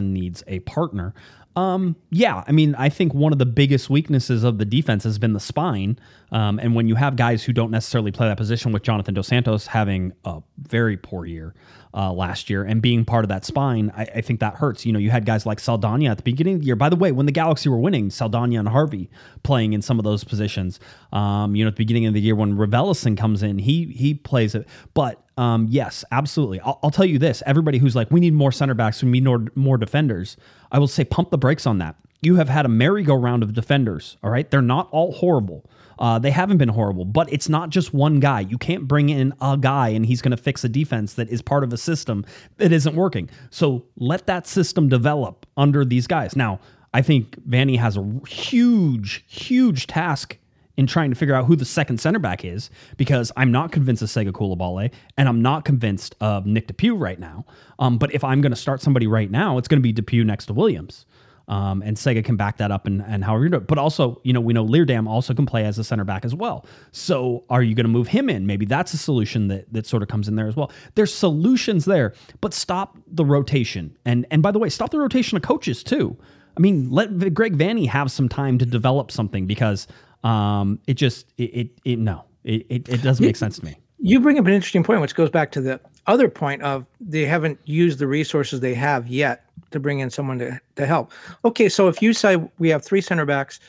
[0.00, 1.14] needs a partner.
[1.54, 5.18] Um, yeah, I mean, I think one of the biggest weaknesses of the defense has
[5.18, 5.98] been the spine.
[6.30, 9.28] Um, and when you have guys who don't necessarily play that position, with Jonathan Dos
[9.28, 11.54] Santos having a very poor year
[11.94, 14.86] uh, last year and being part of that spine, I, I think that hurts.
[14.86, 16.76] You know, you had guys like Saldana at the beginning of the year.
[16.76, 19.10] By the way, when the Galaxy were winning, Saldana and Harvey
[19.42, 20.80] playing in some of those positions.
[21.12, 24.14] Um, you know, at the beginning of the year when Raveloson comes in, he he
[24.14, 24.66] plays it.
[24.94, 26.60] But um, yes, absolutely.
[26.60, 29.24] I'll, I'll tell you this: everybody who's like, we need more center backs, we need
[29.24, 30.36] more more defenders.
[30.70, 31.96] I will say, pump the brakes on that.
[32.22, 34.16] You have had a merry-go-round of defenders.
[34.22, 35.68] All right, they're not all horrible.
[35.98, 38.40] Uh, they haven't been horrible, but it's not just one guy.
[38.40, 41.42] You can't bring in a guy and he's going to fix a defense that is
[41.42, 42.24] part of a system
[42.58, 43.28] that isn't working.
[43.50, 46.36] So let that system develop under these guys.
[46.36, 46.60] Now,
[46.94, 50.38] I think Vanney has a huge, huge task
[50.76, 54.02] in trying to figure out who the second center back is because I'm not convinced
[54.02, 57.44] of Sega Coulibaly and I'm not convinced of Nick DePuy right now.
[57.78, 60.24] Um, but if I'm going to start somebody right now, it's going to be DePuy
[60.24, 61.04] next to Williams.
[61.52, 63.66] Um, and Sega can back that up and, and however you do it.
[63.66, 66.34] But also, you know, we know Leerdam also can play as a center back as
[66.34, 66.64] well.
[66.92, 68.46] So are you going to move him in?
[68.46, 70.72] Maybe that's a solution that that sort of comes in there as well.
[70.94, 73.94] There's solutions there, but stop the rotation.
[74.06, 76.16] And and by the way, stop the rotation of coaches too.
[76.56, 79.86] I mean, let Greg Vanney have some time to develop something because
[80.24, 83.76] um, it just it it, it no, it, it it doesn't make sense to me.
[83.98, 87.24] You bring up an interesting point, which goes back to the other point of they
[87.24, 91.12] haven't used the resources they have yet to bring in someone to, to help.
[91.44, 93.60] Okay, so if you say we have three center backs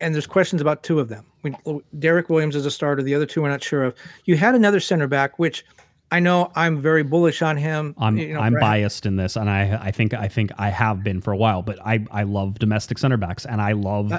[0.00, 1.54] and there's questions about two of them, we,
[1.98, 3.94] Derrick Williams is a starter, the other two we're not sure of.
[4.24, 5.64] You had another center back, which
[6.12, 7.94] I know I'm very bullish on him.
[7.96, 11.02] I'm you know, I'm biased in this, and I I think I think I have
[11.02, 11.62] been for a while.
[11.62, 14.12] But I I love domestic center backs, and I love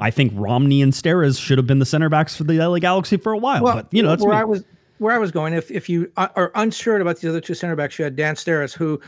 [0.00, 3.18] I think Romney and Steres should have been the center backs for the LA Galaxy
[3.18, 3.62] for a while.
[3.62, 4.40] Well, but you know that's where me.
[4.40, 4.64] I was
[5.04, 5.52] where I was going.
[5.54, 8.34] If if you are- are unsure about the other two center backs, you had Dan
[8.34, 9.00] Steres, who,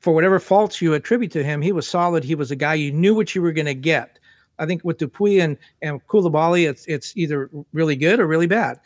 [0.00, 2.24] for whatever faults you attribute to him, he was solid.
[2.24, 4.18] He was a guy you knew what you were going to get.
[4.58, 8.80] I think with DePuy and and Coulibaly, it's it's either really good or really bad.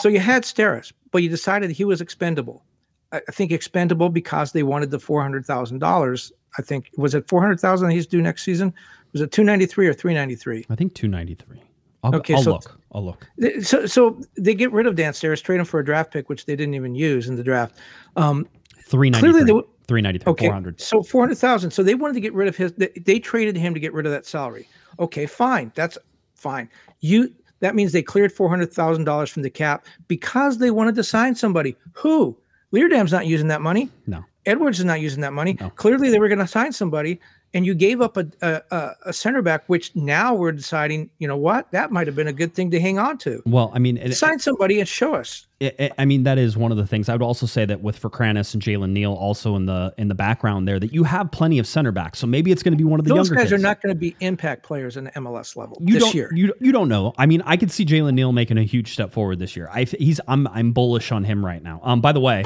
[0.00, 2.64] So you had Steres, but you decided he was expendable.
[3.12, 6.32] I think expendable because they wanted the four hundred thousand dollars.
[6.58, 8.72] I think was it four hundred thousand he's due next season?
[9.12, 10.64] Was it two ninety three or three ninety three?
[10.70, 11.62] I think 293.
[12.04, 12.77] I'll, Okay, I'll so- look.
[12.92, 13.26] I'll look.
[13.62, 16.46] So, so they get rid of Dan Steres, trade him for a draft pick, which
[16.46, 17.76] they didn't even use in the draft.
[18.16, 18.48] Um,
[18.86, 19.20] 393.
[19.20, 20.30] Clearly they w- 393.
[20.32, 20.80] okay, 400.
[20.80, 21.70] so four hundred thousand.
[21.70, 22.72] So they wanted to get rid of his.
[22.72, 24.68] They, they traded him to get rid of that salary.
[24.98, 25.98] Okay, fine, that's
[26.34, 26.68] fine.
[27.00, 30.94] You that means they cleared four hundred thousand dollars from the cap because they wanted
[30.94, 31.76] to sign somebody.
[31.92, 32.36] Who?
[32.72, 33.90] Leerdam's not using that money.
[34.06, 34.24] No.
[34.46, 35.56] Edwards is not using that money.
[35.60, 35.70] No.
[35.70, 37.20] Clearly, they were going to sign somebody,
[37.54, 41.10] and you gave up a, a a center back, which now we're deciding.
[41.18, 41.70] You know what?
[41.72, 43.42] That might have been a good thing to hang on to.
[43.46, 45.46] Well, I mean, it, Sign somebody and show us.
[45.60, 47.08] I- I I mean, that is one of the things.
[47.08, 50.14] I would also say that with Frakranis and Jalen Neal also in the in the
[50.14, 52.18] background there, that you have plenty of center backs.
[52.18, 53.52] So maybe it's going to be one of the Those younger guys kids.
[53.54, 56.30] are not going to be impact players in the MLS level you this don't, year.
[56.34, 57.12] You you don't know.
[57.18, 59.68] I mean, I could see Jalen Neal making a huge step forward this year.
[59.72, 61.80] I he's I'm I'm bullish on him right now.
[61.82, 62.44] Um, by the way.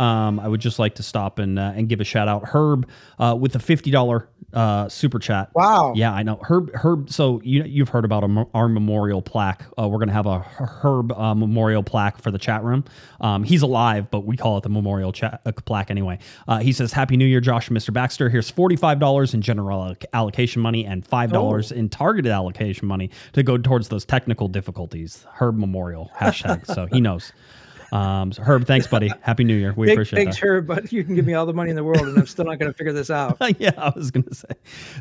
[0.00, 2.88] Um, I would just like to stop and uh, and give a shout out Herb
[3.18, 5.50] uh, with a fifty dollar uh, super chat.
[5.54, 5.92] Wow.
[5.94, 6.70] Yeah, I know Herb.
[6.74, 7.10] Herb.
[7.10, 9.62] So you you've heard about a, our memorial plaque.
[9.78, 12.84] Uh, we're gonna have a Herb uh, memorial plaque for the chat room.
[13.20, 16.18] Um, he's alive, but we call it the memorial chat, uh, plaque anyway.
[16.48, 17.92] Uh, he says, "Happy New Year, Josh and Mr.
[17.92, 18.30] Baxter.
[18.30, 23.10] Here's forty five dollars in general allocation money and five dollars in targeted allocation money
[23.34, 26.64] to go towards those technical difficulties." Herb Memorial hashtag.
[26.66, 27.34] so he knows.
[27.92, 29.10] Um, so Herb, thanks, buddy.
[29.22, 29.74] Happy New Year.
[29.76, 30.46] We Big, appreciate thanks, that.
[30.46, 32.44] Herb, but you can give me all the money in the world, and I'm still
[32.44, 33.36] not going to figure this out.
[33.58, 34.48] yeah, I was gonna say.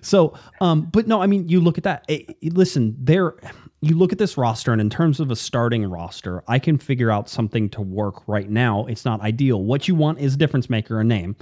[0.01, 2.05] So, um, but no, I mean, you look at that.
[2.09, 3.35] eh, listen, there.
[3.81, 7.11] You look at this roster, and in terms of a starting roster, I can figure
[7.11, 8.85] out something to work right now.
[8.87, 9.63] It's not ideal.
[9.63, 11.35] What you want is a difference maker, a name.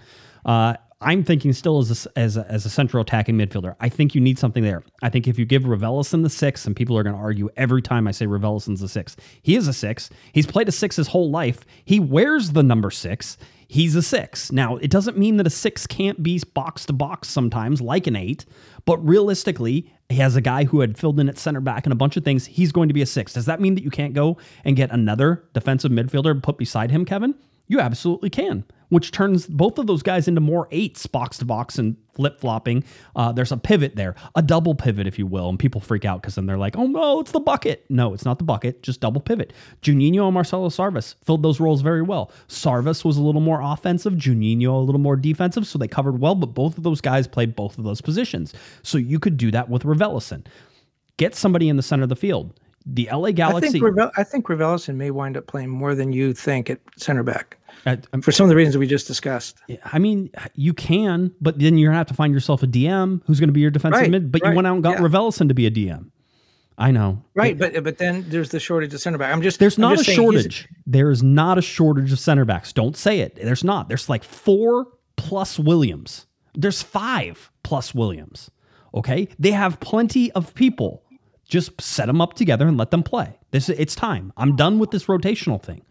[0.46, 3.76] Uh, I'm thinking still as a, as a, as a central attacking midfielder.
[3.80, 4.84] I think you need something there.
[5.04, 7.84] I think if you give Raveloson the six, and people are going to argue every
[7.84, 10.10] time I say Raveloson's a six, he is a six.
[10.32, 11.60] He's played a six his whole life.
[11.86, 13.38] He wears the number six.
[13.68, 14.52] He's a six.
[14.52, 18.16] Now, it doesn't mean that a six can't be box to box sometimes, like an
[18.16, 18.46] eight,
[18.86, 21.98] but realistically, he has a guy who had filled in at center back and a
[21.98, 22.46] bunch of things.
[22.46, 23.34] He's going to be a six.
[23.34, 27.06] Does that mean that you can't go and get another defensive midfielder put beside him,
[27.06, 27.36] Kevin?
[27.68, 31.78] You absolutely can, which turns both of those guys into more eights box to box
[31.78, 32.84] and flip flopping.
[33.16, 36.22] Uh, there's a pivot there, a double pivot, if you will, and people freak out
[36.22, 37.86] because then they're like, oh no, it's the bucket.
[37.90, 39.54] No, it's not the bucket, just double pivot.
[39.82, 42.32] Juninho and Marcelo Sarvas filled those roles very well.
[42.48, 46.36] Sarvas was a little more offensive, Juninho a little more defensive, so they covered well,
[46.36, 48.54] but both of those guys played both of those positions.
[48.84, 50.46] So you could do that with Raveloson.
[51.18, 52.54] Get somebody in the center of the field.
[52.86, 53.72] The LA I Galaxy.
[53.74, 57.22] think Reve- I think Raveloson may wind up playing more than you think at center
[57.24, 57.57] back
[57.88, 59.58] uh, um, for some of the reasons we just discussed.
[59.86, 63.40] I mean, you can, but then you're gonna have to find yourself a DM who's
[63.40, 64.32] gonna be your defensive Right, mid.
[64.32, 65.06] But you went out and got yeah.
[65.08, 66.12] Raveloson to be a DM.
[66.78, 67.24] I know.
[67.34, 69.34] Right, but but then there's the shortage of center back.
[69.34, 70.68] I'm just There's I'm not a just he's- shortage.
[70.86, 72.72] There is not a shortage of center backs.
[72.72, 73.36] Don't say it.
[73.36, 73.88] There's not.
[73.88, 76.28] There's like four plus Williams.
[76.54, 78.52] There's five plus Williams.
[78.94, 81.04] Okay, they have plenty of people.
[81.48, 83.38] Just set them up together and let them play.
[83.52, 84.34] This it's time.
[84.38, 85.82] I'm done with this rotational thing.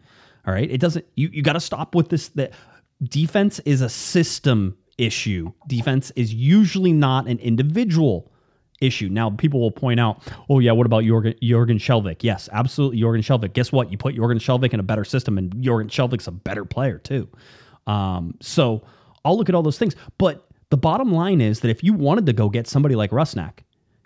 [0.47, 1.05] All right, it doesn't.
[1.15, 2.29] You you got to stop with this.
[2.29, 2.53] That
[3.03, 5.51] defense is a system issue.
[5.67, 8.31] Defense is usually not an individual
[8.79, 9.09] issue.
[9.09, 12.17] Now, people will point out, oh, yeah, what about Jorgen, Jorgen Skjelvik?
[12.21, 13.53] Yes, absolutely, Jorgen Skjelvik.
[13.53, 13.91] Guess what?
[13.91, 17.27] You put Jorgen Skjelvik in a better system, and Jorgen Skjelvik's a better player, too.
[17.85, 18.83] Um, so
[19.25, 19.95] I'll look at all those things.
[20.17, 23.59] But the bottom line is that if you wanted to go get somebody like Rusnak,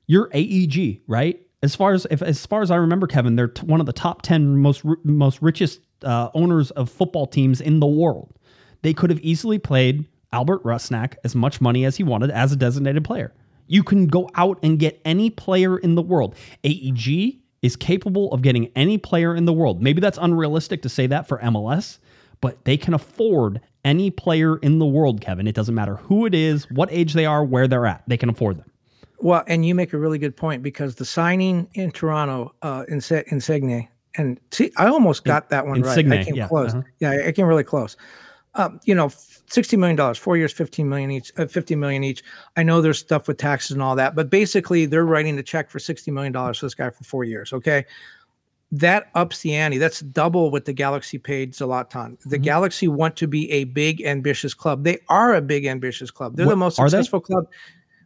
[0.08, 1.42] you're AEG, right?
[1.64, 3.94] As far as if, as far as I remember, Kevin, they're t- one of the
[3.94, 8.34] top ten most most richest uh, owners of football teams in the world.
[8.82, 12.56] They could have easily played Albert Rusnak as much money as he wanted as a
[12.56, 13.34] designated player.
[13.68, 16.36] You can go out and get any player in the world.
[16.64, 19.82] AEG is capable of getting any player in the world.
[19.82, 22.00] Maybe that's unrealistic to say that for MLS,
[22.42, 25.48] but they can afford any player in the world, Kevin.
[25.48, 28.04] It doesn't matter who it is, what age they are, where they're at.
[28.08, 28.72] They can afford them.
[29.20, 33.88] Well, and you make a really good point because the signing in Toronto, uh, Insigne,
[34.16, 36.20] and see, I almost got that one Insigne, right.
[36.20, 36.74] I came yeah, close.
[36.74, 36.84] uh-huh.
[37.00, 37.96] Yeah, I came really close.
[38.56, 39.10] Um, you know,
[39.48, 42.22] sixty million dollars, four years, fifteen million each, uh, fifty million each.
[42.58, 45.70] I know there's stuff with taxes and all that, but basically they're writing the check
[45.70, 47.54] for sixty million dollars to this guy for four years.
[47.54, 47.86] Okay,
[48.74, 49.78] that ups the ante.
[49.78, 52.20] That's double what the Galaxy paid Zlatan.
[52.24, 52.44] The Mm-hmm.
[52.44, 54.84] Galaxy want to be a big, ambitious club.
[54.84, 56.36] They are a big, ambitious club.
[56.36, 57.46] They're What- the most successful club.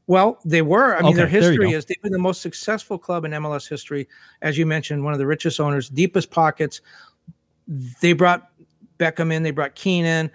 [0.08, 0.96] Well, they were.
[0.96, 3.68] I mean, their Okay, you history is they've been the most successful club in MLS
[3.68, 4.08] history.
[4.42, 6.82] As you mentioned, one of the richest owners, deepest pockets.
[8.02, 8.50] They brought
[9.00, 10.30] Beckham in, they brought Keane in.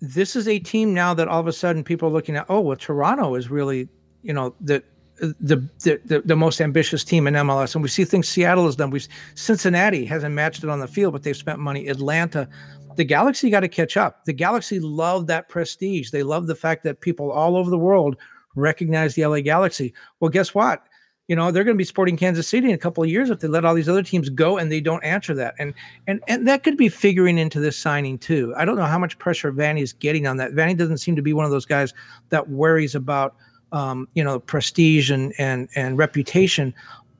[0.00, 2.60] This is a team now that all of a sudden people are looking at, oh,
[2.60, 3.88] well, Toronto is really,
[4.22, 4.82] you know, the
[5.18, 7.74] the the, the, the most ambitious team in MLS.
[7.74, 8.90] And we see things Seattle has done.
[8.90, 11.88] We've Cincinnati hasn't matched it on the field, but they've spent money.
[11.88, 12.48] Atlanta.
[12.96, 14.24] The Galaxy got to catch up.
[14.24, 16.10] The Galaxy love that prestige.
[16.10, 18.16] They love the fact that people all over the world
[18.56, 19.94] recognize the LA Galaxy.
[20.20, 20.84] Well, guess what?
[21.28, 23.40] You know, they're going to be sporting Kansas City in a couple of years if
[23.40, 25.54] they let all these other teams go and they don't answer that.
[25.58, 25.74] And
[26.06, 28.54] and and that could be figuring into this signing too.
[28.56, 30.52] I don't know how much pressure Vanney is getting on that.
[30.52, 31.92] Vanney doesn't seem to be one of those guys
[32.28, 33.34] that worries about
[33.72, 36.72] um, you know, prestige and and and reputation,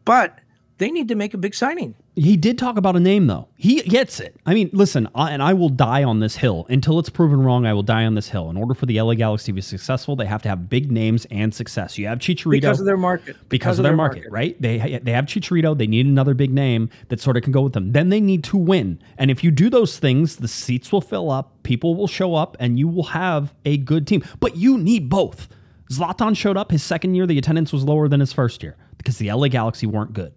[0.04, 0.38] but
[0.78, 1.94] they need to make a big signing.
[2.14, 3.48] He did talk about a name though.
[3.56, 4.36] He gets it.
[4.44, 7.66] I mean, listen, I, and I will die on this hill until it's proven wrong.
[7.66, 8.50] I will die on this hill.
[8.50, 11.26] In order for the LA Galaxy to be successful, they have to have big names
[11.30, 11.98] and success.
[11.98, 13.36] You have Chicharito Because of their market.
[13.48, 14.60] because, of their, market, right?
[14.60, 15.76] They they have Chicharito.
[15.76, 17.92] They need another big name that sort of can go with them.
[17.92, 18.98] Then they need to win.
[19.18, 22.56] And if you do those things, the seats will fill up, people will show up,
[22.60, 24.22] and you will have a good team.
[24.40, 25.48] But you need both.
[25.90, 27.26] Zlatan showed up his second year.
[27.26, 30.32] The attendance was lower than his first year because the LA Galaxy weren't good.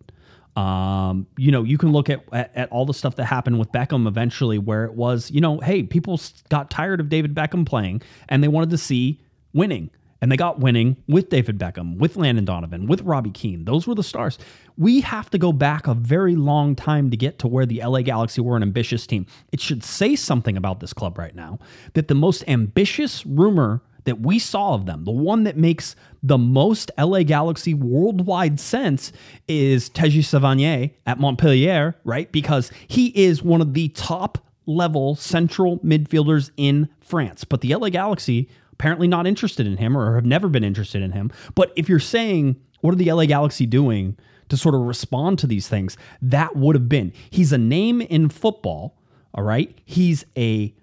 [0.56, 3.72] Um, you know, you can look at, at at all the stuff that happened with
[3.72, 6.20] Beckham eventually, where it was, you know, hey, people
[6.50, 9.20] got tired of David Beckham playing, and they wanted to see
[9.54, 9.90] winning.
[10.22, 13.64] And they got winning with David Beckham, with Landon Donovan, with Robbie Keane.
[13.64, 14.38] Those were the stars.
[14.78, 18.02] We have to go back a very long time to get to where the LA
[18.02, 19.26] Galaxy were an ambitious team.
[19.54, 21.60] It should say something about this club right now
[21.94, 26.38] that the most ambitious rumor that we saw of them, the one that makes the
[26.38, 29.14] most LA Galaxy worldwide sense,
[29.48, 32.30] is Teji Savanier at Montpellier, right?
[32.32, 37.44] Because he is one of the top level central midfielders in France.
[37.44, 41.12] But the LA Galaxy apparently not interested in him or have never been interested in
[41.12, 41.32] him.
[41.56, 44.18] But if you're saying, what are the LA Galaxy doing
[44.50, 45.98] to sort of respond to these things?
[46.22, 47.14] That would have been.
[47.30, 48.98] He's a name in football,
[49.34, 49.78] all right?
[49.86, 50.74] He's a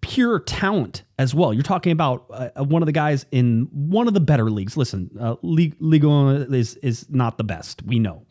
[0.00, 1.52] pure talent as well.
[1.52, 4.76] You're talking about uh, one of the guys in one of the better leagues.
[4.76, 7.82] Listen, uh, Ligue 1 is is not the best.
[7.82, 8.24] We know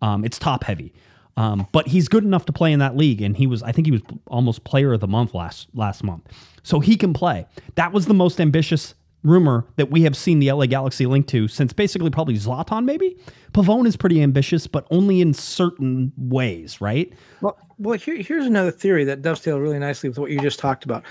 [0.00, 0.92] um, it's top heavy,
[1.36, 3.22] um, but he's good enough to play in that league.
[3.22, 6.26] And he was, I think, he was almost player of the month last last month.
[6.62, 7.46] So he can play.
[7.74, 8.94] That was the most ambitious
[9.24, 12.84] rumor that we have seen the LA Galaxy linked to since basically probably Zlatan.
[12.84, 13.16] Maybe
[13.52, 17.12] Pavón is pretty ambitious, but only in certain ways, right?
[17.40, 20.84] Well, well, here, here's another theory that dovetails really nicely with what you just talked
[20.84, 21.04] about.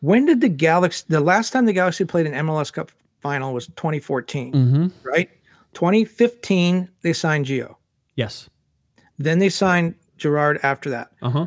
[0.00, 1.04] When did the Galaxy?
[1.08, 2.90] The last time the Galaxy played an MLS Cup
[3.20, 4.86] final was 2014, Mm-hmm.
[5.02, 5.28] right?
[5.74, 7.76] 2015 they signed Gio.
[8.14, 8.48] Yes.
[9.18, 11.10] Then they signed Gerard after that.
[11.22, 11.46] Uh huh.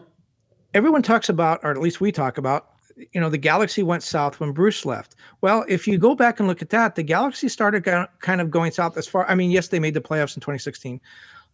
[0.74, 2.71] Everyone talks about, or at least we talk about,
[3.12, 5.16] you know, the Galaxy went south when Bruce left.
[5.42, 7.84] Well, if you go back and look at that, the Galaxy started
[8.20, 9.28] kind of going south as far.
[9.30, 11.00] I mean, yes, they made the playoffs in 2016,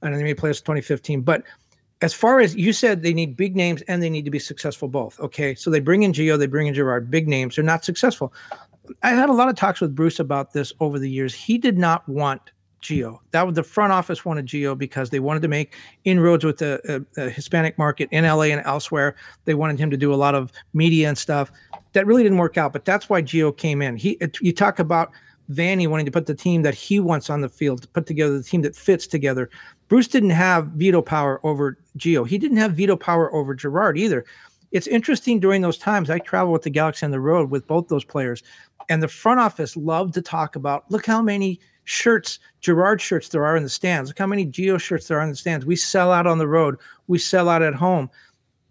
[0.02, 1.44] and they made playoffs in 2015, but
[2.02, 4.88] as far as you said, they need big names and they need to be successful
[4.88, 5.20] both.
[5.20, 7.56] Okay, so they bring in Gio, they bring in Gerard, big names.
[7.56, 8.34] They're not successful.
[9.04, 11.34] I had a lot of talks with Bruce about this over the years.
[11.34, 12.52] He did not want
[12.82, 13.20] Gio.
[13.32, 17.06] That was the front office wanted Gio because they wanted to make inroads with the
[17.18, 19.16] uh, uh, Hispanic market in LA and elsewhere.
[19.46, 21.52] They wanted him to do a lot of media and stuff.
[21.94, 23.98] That really didn't work out, but that's why Gio came in.
[23.98, 25.12] He, it, you talk about
[25.52, 28.38] Vanney wanting to put the team that he wants on the field, to put together
[28.38, 29.50] the team that fits together.
[29.88, 32.28] Bruce didn't have veto power over Gio.
[32.28, 34.26] He didn't have veto power over Gerard either.
[34.72, 36.10] It's interesting during those times.
[36.10, 38.44] I travel with the Galaxy on the road with both those players,
[38.90, 43.46] and the front office loved to talk about look how many shirts, Gerard shirts there
[43.46, 44.10] are in the stands.
[44.10, 45.66] Look how many Gio shirts there are in the stands.
[45.66, 46.76] We sell out on the road.
[47.08, 48.10] We sell out at home.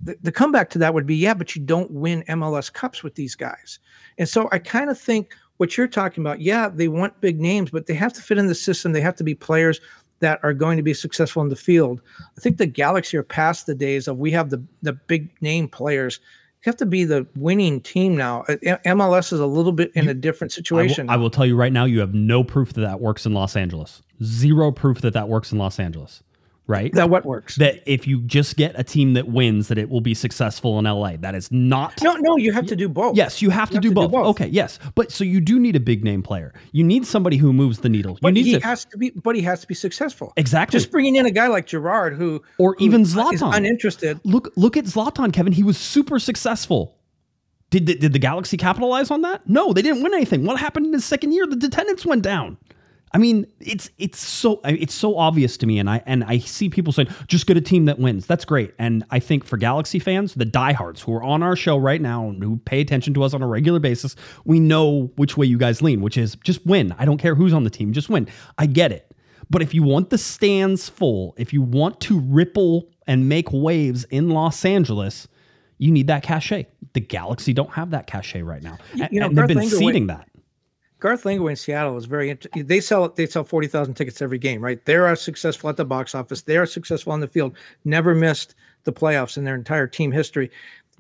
[0.03, 3.15] The, the comeback to that would be, yeah, but you don't win MLS Cups with
[3.15, 3.79] these guys.
[4.19, 7.71] And so I kind of think what you're talking about, yeah, they want big names,
[7.71, 8.93] but they have to fit in the system.
[8.93, 9.81] They have to be players
[10.21, 12.03] that are going to be successful in the field.
[12.21, 15.69] I think the Galaxy are past the days of we have the the big name
[15.69, 16.21] players.
[16.67, 18.41] You have to be the winning team now.
[18.49, 21.09] Uh, MLS is a little bit in a different I will, situation.
[21.09, 23.55] I will tell you right now, you have no proof that that works in Los
[23.55, 24.03] Angeles.
[24.21, 26.25] Zero proof that that works in Los Angeles.
[26.69, 26.93] Right?
[26.95, 27.55] that what works.
[27.57, 30.85] that if you just get a team that wins, that it will be successful in
[30.85, 31.17] LA.
[31.17, 32.03] That is not.
[32.03, 33.17] no, no, you have to do both.
[33.17, 34.11] Yes, you have to, have do, to do both.
[34.11, 34.27] both.
[34.31, 36.53] Okay, yes, but so you do need a big name player.
[36.73, 38.15] You need somebody who moves the needle.
[38.15, 39.11] You but need he to has to be.
[39.11, 40.33] But he has to be successful.
[40.37, 40.77] exactly.
[40.77, 43.55] Just bringing in a guy like Gerard, who Or who even is Zlatan.
[43.57, 44.19] uninterested.
[44.25, 45.53] look look at Zlatan, Kevin.
[45.53, 46.97] He was super successful.
[47.71, 49.49] Did the, did the Galaxy capitalize on that?
[49.49, 50.45] No, they didn't win anything.
[50.45, 51.47] What happened in his second year?
[51.47, 52.59] The attendance went down.
[53.13, 56.69] I mean, it's it's so it's so obvious to me, and I and I see
[56.69, 58.27] people saying just get a team that wins.
[58.27, 61.77] That's great, and I think for Galaxy fans, the diehards who are on our show
[61.77, 65.37] right now and who pay attention to us on a regular basis, we know which
[65.37, 66.95] way you guys lean, which is just win.
[66.99, 68.29] I don't care who's on the team, just win.
[68.59, 69.15] I get it,
[69.49, 74.05] but if you want the stands full, if you want to ripple and make waves
[74.05, 75.29] in Los Angeles,
[75.79, 76.67] you need that cachet.
[76.93, 80.09] The Galaxy don't have that cachet right now, and, you know, and they've been seeding
[80.09, 80.29] that.
[81.07, 82.37] Garth Lagerwey in Seattle is very.
[82.57, 84.85] They sell they sell forty thousand tickets every game, right?
[84.87, 86.43] They are successful at the box office.
[86.43, 87.57] They are successful on the field.
[87.85, 90.51] Never missed the playoffs in their entire team history.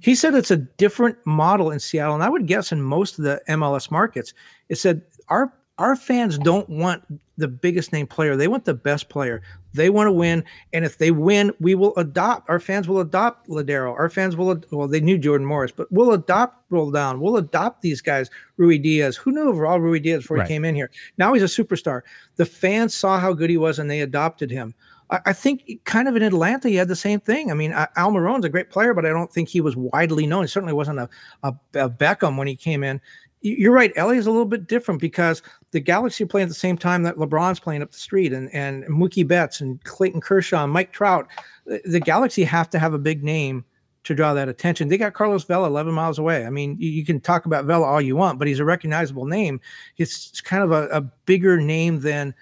[0.00, 3.24] He said it's a different model in Seattle, and I would guess in most of
[3.24, 4.32] the MLS markets.
[4.68, 7.02] It said our our fans don't want
[7.36, 8.34] the biggest name player.
[8.34, 9.42] They want the best player.
[9.74, 12.48] They want to win, and if they win, we will adopt.
[12.48, 13.92] Our fans will adopt Lodeiro.
[13.92, 14.62] Our fans will.
[14.70, 17.20] Well, they knew Jordan Morris, but we'll adopt Roldan.
[17.20, 18.30] We'll adopt these guys.
[18.58, 19.16] Ruidíaz.
[19.16, 20.46] Who knew of Raul Ruidíaz before Right.
[20.48, 20.90] he came in here?
[21.18, 22.00] Now he's a superstar.
[22.36, 24.74] The fans saw how good he was, and they adopted him.
[25.10, 27.50] I, I think kind of in Atlanta, he had the same thing.
[27.50, 30.44] I mean, I- Almirón's a great player, but I don't think he was widely known.
[30.44, 31.08] He certainly wasn't a,
[31.42, 32.98] a, a Beckham when he came in.
[33.42, 33.92] You're right.
[33.96, 37.02] LA is a little bit different because the Galaxy are playing at the same time
[37.04, 40.92] that LeBron's playing up the street, and and Mookie Betts and Clayton Kershaw, and Mike
[40.92, 41.28] Trout.
[41.66, 43.64] The, the Galaxy have to have a big name
[44.06, 44.88] to draw that attention.
[44.88, 46.46] They got Carlos Vela 11 miles away.
[46.46, 49.26] I mean, you, you can talk about Vela all you want, but he's a recognizable
[49.26, 49.60] name.
[49.96, 52.32] It's, it's kind of a, a bigger name than,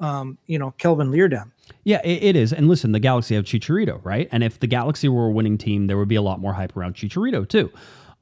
[0.00, 1.50] um, you know, Kelvin Leerdam.
[1.84, 2.52] Yeah, it, it is.
[2.52, 4.28] And listen, the Galaxy have Chicharito, right?
[4.32, 6.76] And if the Galaxy were a winning team, there would be a lot more hype
[6.76, 7.72] around Chicharito too.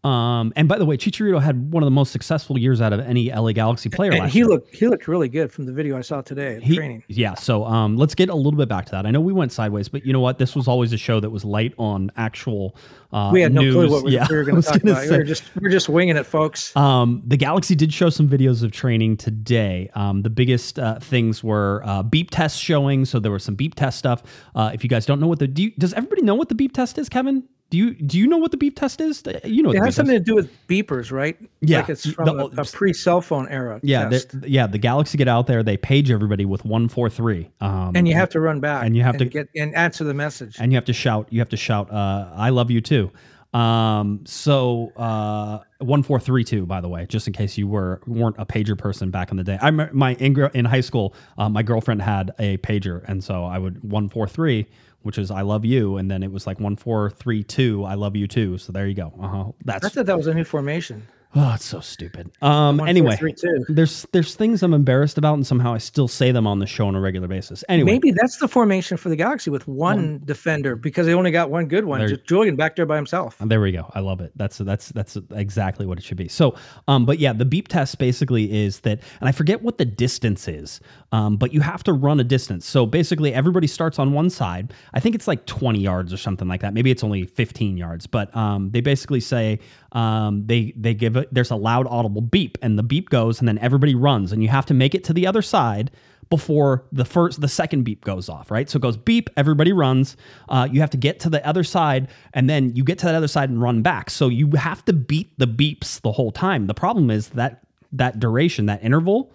[0.04, 2.98] Um, and by the way, Chicharito had one of the most successful years out of
[2.98, 4.48] any LA Galaxy player And last he year.
[4.48, 7.04] looked he looked really good from the video I saw today He- training.
[7.06, 9.06] Yeah, so um, let's get a little bit back to that.
[9.06, 10.38] I know we went sideways, but you know what?
[10.38, 12.74] This was always a show that was light on actual.
[13.12, 13.74] Uh, We had no news.
[13.74, 15.02] clue what we, yeah, we were going to talk about.
[15.02, 16.74] say- We were just we we're just winging it, folks.
[16.76, 19.88] Um, the Galaxy did show some videos of training today.
[19.94, 23.04] Um, the biggest uh, things were uh, beep tests showing.
[23.04, 24.24] So there was some beep test stuff.
[24.56, 26.56] Uh, if you guys don't know what the do you, does everybody know what the
[26.56, 27.44] beep test is, Kevin?
[27.72, 29.22] Do you do you know what the beep test is?
[29.26, 30.26] Uh, You know it has something test.
[30.26, 31.38] to do with beepers, right?
[31.62, 33.80] Yeah, like it's the- from a, a pre-cell phone era.
[33.82, 34.10] Yeah,
[34.44, 34.66] yeah.
[34.66, 35.62] The Galaxy get out there.
[35.62, 37.50] They page everybody with one four three.
[37.62, 40.12] Um, and you have to run back and you have to- get and answer the
[40.12, 40.56] message.
[40.60, 43.10] and you have to shout you have to shout uh, i love you too
[43.54, 48.76] um so uh 1432 by the way just in case you were weren't a pager
[48.76, 52.32] person back in the day i my in, in high school uh, my girlfriend had
[52.38, 54.66] a pager and so i would 143
[55.02, 58.58] which is i love you and then it was like 1432 i love you too.
[58.58, 59.12] So there you go.
[59.20, 59.44] Uh-huh.
[59.48, 61.06] I that's thought that was a new formation.
[61.34, 63.74] Oh it's so stupid um anyway 1432.
[63.74, 66.86] there's there's things i'm embarrassed about and somehow i still say them on the show
[66.86, 70.76] on a regular basis anyway Maybe that's the formation for the Galaxy with one, defender
[70.76, 72.00] because they only got one good one.
[72.00, 73.36] There- Just Julian back there by himself.
[73.40, 73.90] There we go.
[73.94, 74.32] I love it.
[74.34, 76.28] That's that's that's exactly what it should be.
[76.28, 76.54] So,
[76.88, 80.48] um, but yeah, the beep test basically is that, and I forget what the distance
[80.48, 80.80] is,
[81.12, 82.66] um, but you have to run a distance.
[82.66, 84.72] So basically, everybody starts on one side.
[84.94, 86.72] I think it's like 20 yards or something like that.
[86.74, 89.58] Maybe it's only 15 yards, but um, they basically say
[89.92, 93.58] um, they they give There's a loud audible beep, and the beep goes, and then
[93.58, 95.90] everybody runs, and you have to make it to the other side
[96.32, 98.70] before the first the second beep goes off right?
[98.70, 100.16] So it goes beep everybody runs
[100.48, 103.14] uh, you have to get to the other side and then you get to that
[103.14, 104.08] other side and run back.
[104.08, 106.68] So you have to beat the beeps the whole time.
[106.68, 107.62] The problem is that
[107.92, 109.30] that duration that interval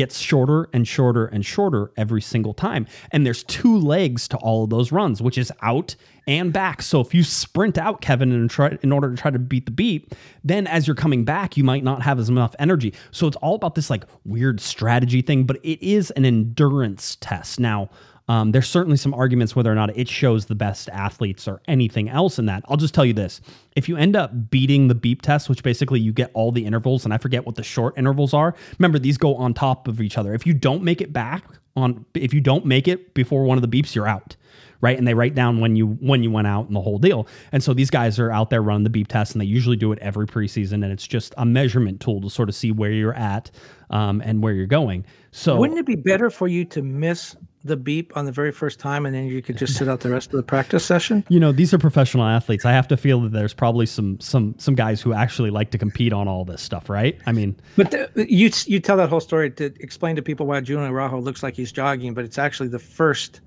[0.00, 2.86] gets shorter and shorter and shorter every single time.
[3.12, 5.94] And there's two legs to all of those runs which is out
[6.26, 6.80] and back.
[6.80, 9.70] So if you sprint out kevin and try in order to try to beat the
[9.70, 12.94] beep then as you're coming back you might not have as enough energy.
[13.10, 17.60] So it's all about this like weird strategy thing but it is an endurance test.
[17.60, 17.90] Now
[18.30, 22.08] um, there's certainly some arguments whether or not it shows the best athletes or anything
[22.08, 22.62] else in that.
[22.68, 23.40] I'll just tell you this.
[23.74, 27.04] If you end up beating the beep test, which basically you get all the intervals,
[27.04, 30.16] and I forget what the short intervals are, remember these go on top of each
[30.16, 30.32] other.
[30.32, 31.42] If you don't make it back
[31.74, 34.36] on, if you don't make it before one of the beeps, you're out.
[34.80, 34.96] Right.
[34.96, 37.26] And they write down when you when you went out and the whole deal.
[37.50, 39.92] And so these guys are out there running the beep test and they usually do
[39.92, 40.84] it every preseason.
[40.84, 43.50] And it's just a measurement tool to sort of see where you're at
[43.90, 45.04] um, and where you're going.
[45.32, 48.80] So Wouldn't it be better for you to miss the beep on the very first
[48.80, 51.24] time and then you could just sit out the rest of the practice session?
[51.28, 54.54] you know these are professional athletes i have to feel that there's probably some some
[54.58, 57.90] some guys who actually like to compete on all this stuff right i mean But
[57.90, 61.42] the, you you tell that whole story to explain to people why Julian Araujo looks
[61.42, 63.40] like he's jogging, but it's actually the first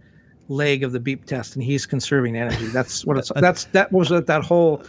[0.50, 2.68] leg of the beep test, and he's conserving energy.
[2.68, 3.32] That's what it's.
[3.36, 4.84] That's that was that whole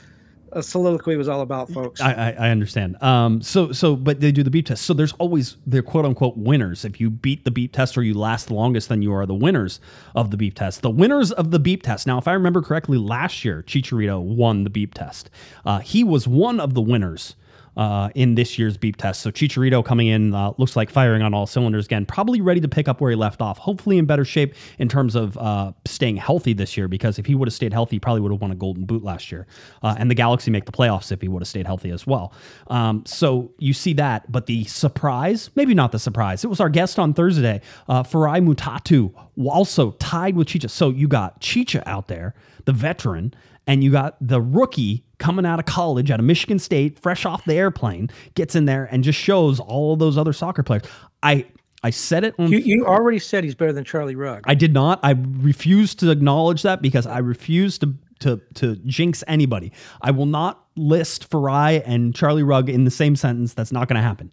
[0.54, 2.00] uh, soliloquy was all about, folks.
[2.00, 3.02] I, I, I understand.
[3.02, 4.84] Um, so so, but they do the beep test.
[4.84, 6.84] So there's always they're quote unquote winners.
[6.84, 9.80] If you beat the beep test or you last longest, then you are the winners
[10.14, 10.82] of the beep test.
[10.82, 12.06] The winners of the beep test.
[12.06, 15.30] Now, if I remember correctly, last year Chicharito won the beep test.
[15.64, 17.36] Uh, he was one of the winners.
[17.76, 19.20] Uh, in this year's beep test.
[19.20, 22.68] So Chicharito coming in uh, looks like firing on all cylinders again, probably ready to
[22.68, 23.58] pick up where he left off.
[23.58, 27.34] Hopefully in better shape in terms of uh, staying healthy this year, because if he
[27.34, 29.48] would have stayed healthy, he probably would have won a Golden Boot last year.
[29.82, 32.32] Uh, and the Galaxy make the playoffs if he would have stayed healthy as well.
[32.68, 36.68] Um, so you see that, but the surprise, maybe not the surprise, it was our
[36.68, 39.12] guest on Thursday, uh, Farai Mutatu,
[39.46, 40.68] also tied with Chicha.
[40.68, 42.34] So you got Chicha out there,
[42.66, 43.34] the veteran,
[43.66, 47.44] and you got the rookie coming out of college out of Michigan State, fresh off
[47.44, 50.82] the airplane, gets in there and just shows all of those other soccer players.
[51.22, 51.46] I
[51.82, 54.44] I said it on you, you already said he's better than Charlie Rugg.
[54.46, 55.00] I did not.
[55.02, 59.72] I refuse to acknowledge that because I refuse to to to jinx anybody.
[60.00, 63.54] I will not list Farai and Charlie Rugg in the same sentence.
[63.54, 64.32] That's not going to happen.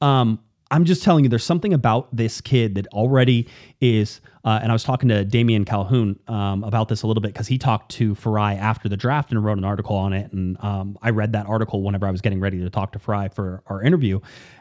[0.00, 0.40] Um,
[0.70, 3.48] I'm just telling you, there's something about this kid that already
[3.80, 4.20] is.
[4.44, 7.48] Uh, and I was talking to Damian Calhoun um, about this a little bit because
[7.48, 10.32] he talked to Farai after the draft and wrote an article on it.
[10.32, 13.32] And um, I read that article whenever I was getting ready to talk to Farai
[13.32, 14.20] for our interview.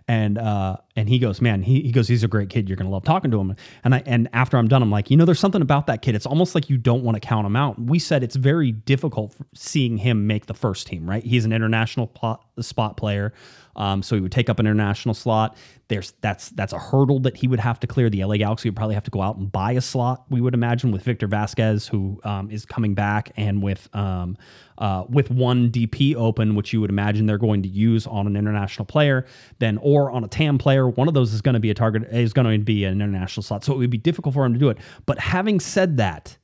[0.10, 2.70] And uh, and he goes, man, he, he goes, he's a great kid.
[2.70, 3.56] You're gonna love talking to him.
[3.84, 6.16] And I and after I'm done, I'm like, you know, there's something about that kid.
[6.16, 7.80] It's almost like you don't want to count him out.
[7.80, 11.24] We said it's very difficult seeing him make the first team, right?
[11.24, 12.12] He's an international
[12.60, 13.34] spot player.
[13.78, 15.56] Um, so he would take up an international slot.
[15.88, 18.10] There's that's that's a hurdle that he would have to clear.
[18.10, 20.26] The LA Galaxy would probably have to go out and buy a slot.
[20.30, 24.38] We would imagine with Victor Vázquez, who um, is coming back, and with um,
[24.80, 28.36] uh, with one DP open, which you would imagine they're going to use on an
[28.36, 29.26] international player,
[29.60, 30.90] then or on a TAM player.
[30.90, 33.44] One of those is going to be a target is going to be an international
[33.44, 33.64] slot.
[33.64, 34.78] So it would be difficult for him to do it.
[35.06, 36.38] But having said that,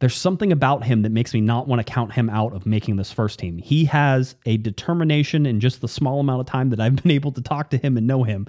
[0.00, 2.96] there's something about him that makes me not want to count him out of making
[2.96, 3.58] this first team.
[3.58, 7.32] He has a determination in just the small amount of time that I've been able
[7.32, 8.46] to talk to him and know him.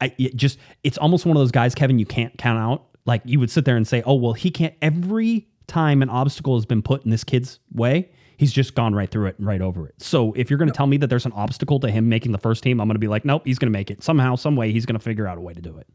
[0.00, 2.86] I it just it's almost one of those guys, Kevin, you can't count out.
[3.04, 6.56] Like you would sit there and say, "Oh, well, he can't." Every time an obstacle
[6.56, 9.60] has been put in this kid's way, he's just gone right through it and right
[9.60, 9.94] over it.
[9.98, 12.38] So if you're going to tell me that there's an obstacle to him making the
[12.38, 14.56] first team, I'm going to be like, "Nope, he's going to make it somehow, some
[14.56, 14.72] way.
[14.72, 15.86] He's going to figure out a way to do it."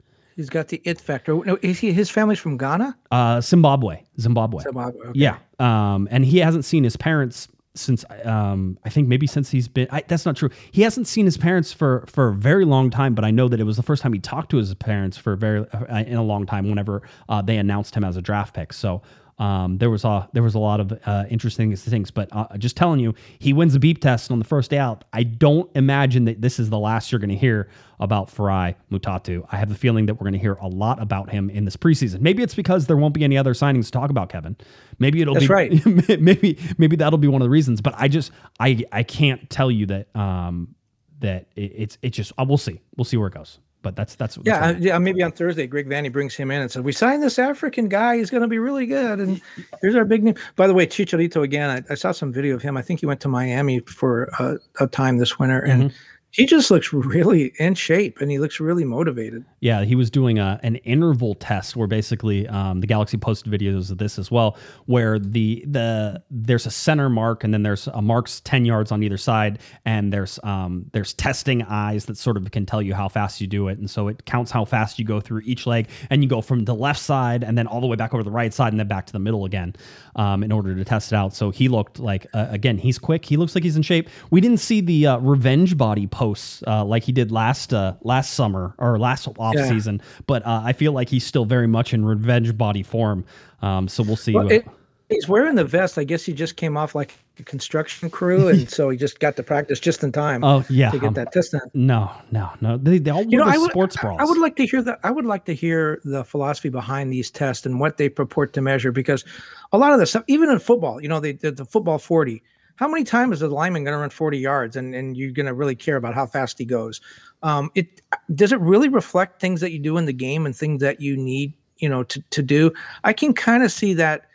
[0.41, 1.35] He's got the it factor.
[1.45, 1.93] No, is he?
[1.93, 2.97] His family's from Ghana.
[3.11, 4.63] Uh, Zimbabwe, Zimbabwe.
[4.63, 5.19] Zimbabwe, okay.
[5.19, 5.37] Yeah.
[5.59, 9.87] Um, and he hasn't seen his parents since um, I think maybe since he's been.
[9.91, 10.49] I, that's not true.
[10.71, 13.13] He hasn't seen his parents for for a very long time.
[13.13, 15.35] But I know that it was the first time he talked to his parents for
[15.35, 16.67] very uh, in a long time.
[16.67, 19.03] Whenever uh, they announced him as a draft pick, so.
[19.41, 22.77] Um, there was a there was a lot of uh, interesting things, but uh, just
[22.77, 25.03] telling you, he wins the beep test on the first day out.
[25.13, 27.67] I don't imagine that this is the last you're going to hear
[27.99, 29.43] about Farai Mutatu.
[29.51, 31.75] I have the feeling that we're going to hear a lot about him in this
[31.75, 32.21] preseason.
[32.21, 34.55] Maybe it's because there won't be any other signings to talk about, Kevin.
[34.99, 35.85] Maybe it'll That's be right.
[36.21, 37.81] maybe maybe that'll be one of the reasons.
[37.81, 40.75] But I just I I can't tell you that um
[41.21, 43.57] that it, it's it just uh, we'll see we'll see where it goes.
[43.81, 44.97] But that's that's that's Yeah, uh, yeah.
[44.99, 48.17] Maybe on Thursday, Greg Vanney brings him in and says, "We signed this African guy.
[48.17, 49.41] He's going to be really good." And
[49.81, 50.35] here's our big name.
[50.55, 51.69] By the way, Chicharito again.
[51.69, 52.77] I, I saw some video of him.
[52.77, 55.93] I think he went to Miami for a, a time this winter, and
[56.31, 59.45] he just looks really in shape, and he looks really motivated.
[59.59, 63.91] Yeah, he was doing a, an interval test where basically um, the Galaxy posted videos
[63.91, 68.01] of this as well, where the the there's a center mark and then there's a
[68.01, 72.49] marks ten yards on either side, and there's um, there's testing eyes that sort of
[72.51, 75.05] can tell you how fast you do it, and so it counts how fast you
[75.05, 77.87] go through each leg, and you go from the left side and then all the
[77.87, 79.75] way back over the right side and then back to the middle again,
[80.15, 81.33] um, in order to test it out.
[81.33, 84.09] So he looked like uh, again he's quick, he looks like he's in shape.
[84.29, 88.33] We didn't see the uh, revenge body posts uh, like he did last uh, last
[88.33, 89.67] summer or last off Yeah.
[89.67, 93.25] season, but uh, I feel like he's still very much in revenge body form.
[93.63, 94.35] Um, so we'll see.
[94.35, 94.63] Well, it,
[95.09, 95.97] he's wearing the vest.
[95.97, 99.35] I guess he just came off like a construction crew, and so he just got
[99.37, 100.43] to practice just in time.
[100.43, 101.61] Oh, yeah, to get um, that test done.
[101.73, 102.77] no, no, no.
[102.77, 104.17] They, they all You wear know, the I would, sports bras.
[104.19, 107.31] I would like to hear the I would like to hear the philosophy behind these
[107.31, 109.25] tests and what they purport to measure, because
[109.71, 112.43] a lot of the stuff, even in football, you know, they did the football forty.
[112.81, 115.45] How many times is a lineman going to run forty yards, and and you're going
[115.45, 116.99] to really care about how fast he goes?
[117.43, 118.01] Um, it
[118.33, 121.15] does it really reflect things that you do in the game and things that you
[121.15, 122.73] need, you know, to to do?
[123.03, 124.25] I can kind of see that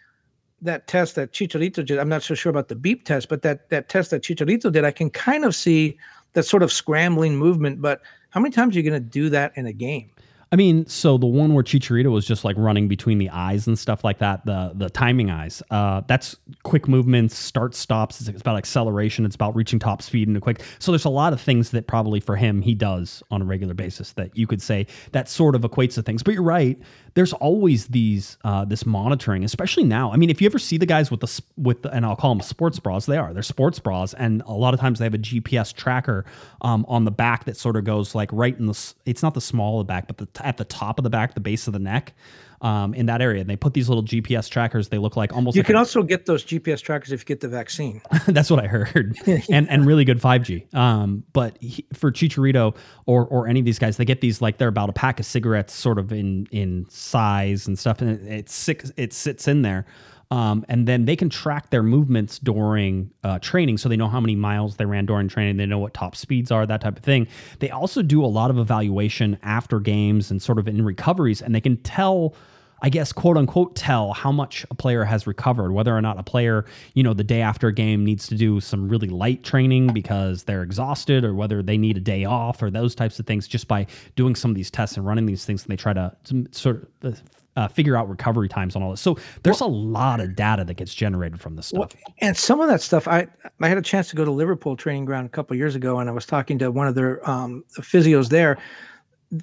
[0.63, 1.99] that test that Chicharito did.
[1.99, 4.85] I'm not so sure about the beep test, but that that test that Chicharito did,
[4.85, 5.99] I can kind of see
[6.35, 7.83] that sort of scrambling movement.
[7.83, 10.09] But how many times are you going to do that in a game?
[10.53, 13.77] I mean, so the one where Chicharito was just like running between the eyes and
[13.77, 15.61] stuff like that, the the timing eyes.
[15.71, 18.21] Uh, that's quick movements, start stops.
[18.29, 19.25] It's about acceleration.
[19.25, 20.63] It's about reaching top speed and a quick.
[20.79, 23.75] So there's a lot of things that probably for him he does on a regular
[23.75, 26.23] basis that you could say that sort of equates to things.
[26.23, 26.81] But you're right.
[27.17, 30.13] There's always these uh, this monitoring, especially now.
[30.13, 32.35] I mean, if you ever see the guys with the with the, and I'll call
[32.35, 35.15] them sports bras, they are they're sports bras, and a lot of times they have
[35.15, 36.27] a GPS tracker
[36.61, 38.95] um, on the back that sort of goes like right in the.
[39.07, 41.33] It's not the small of the back, but the, at the top of the back,
[41.33, 42.13] the base of the neck,
[42.61, 43.41] um, in that area.
[43.41, 44.89] And they put these little GPS trackers.
[44.89, 45.57] They look like almost.
[45.57, 48.03] You like can a- also get those GPS trackers if you get the vaccine.
[48.27, 49.17] That's what I heard,
[49.51, 50.75] and and really good 5G.
[50.75, 52.77] Um, but he, for Chicharito
[53.07, 55.27] or or any of these guys, they get these like they're about a pack of
[55.27, 59.63] cigarettes, sort of in in size and stuff, and it, it sits it sits in
[59.63, 59.87] there.
[60.31, 64.21] Um, and then they can track their movements during uh, training, so they know how
[64.21, 65.57] many miles they ran during training.
[65.57, 67.29] They know what top speeds are, that type of thing.
[67.61, 71.55] They also do a lot of evaluation after games and sort of in recoveries, and
[71.55, 72.35] they can tell
[72.83, 76.23] I guess, quote unquote, tell how much a player has recovered, whether or not a
[76.23, 79.93] player, you know, the day after a game needs to do some really light training
[79.95, 83.49] because they're exhausted or whether they need a day off or those types of things
[83.49, 85.63] just by doing some of these tests and running these things.
[85.63, 86.15] And they try to,
[86.51, 87.23] sort of
[87.57, 89.01] uh, figure out recovery times on all this.
[89.01, 91.93] So there's a lot of data that gets generated from this stuff.
[92.19, 93.27] And some of that stuff, I
[93.61, 96.09] I had a chance to go to Liverpool training ground a couple years ago, and
[96.09, 98.59] I was talking to one of their um, physios there.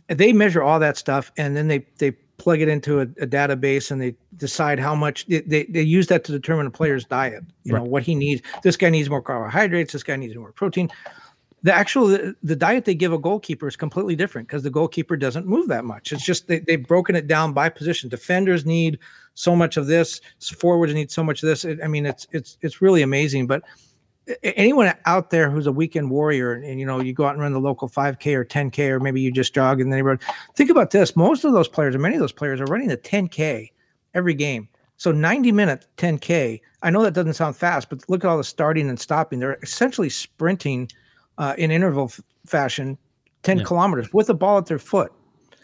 [0.08, 3.92] They measure all that stuff, and then they they plug it into a, a database,
[3.92, 7.44] and they decide how much they, they they use that to determine a player's diet.
[7.64, 8.42] You know what he needs.
[8.64, 9.94] This guy needs more carbohydrates.
[9.94, 10.90] This guy needs more protein.
[11.64, 15.16] The actual the, the diet they give a goalkeeper is completely different because the goalkeeper
[15.16, 16.12] doesn't move that much.
[16.12, 18.10] It's just they, they've broken it down by position.
[18.10, 19.00] Defenders need
[19.34, 20.20] so much of this.
[20.60, 21.64] Forwards need so much of this.
[21.64, 23.48] It- I mean, it's it's it's really amazing.
[23.48, 23.64] But
[24.44, 27.42] anyone out there who's a weekend warrior and, and, you know you go out and
[27.42, 30.22] run the local 5k or 10k or maybe you just jog in the neighborhood
[30.56, 32.96] think about this most of those players or many of those players are running a
[32.96, 33.70] 10k
[34.14, 38.30] every game so 90 minute 10k i know that doesn't sound fast but look at
[38.30, 40.88] all the starting and stopping they're essentially sprinting
[41.38, 42.98] uh, in interval f- fashion
[43.44, 43.64] 10 Yeah.
[43.66, 45.12] kilometers with a ball at their foot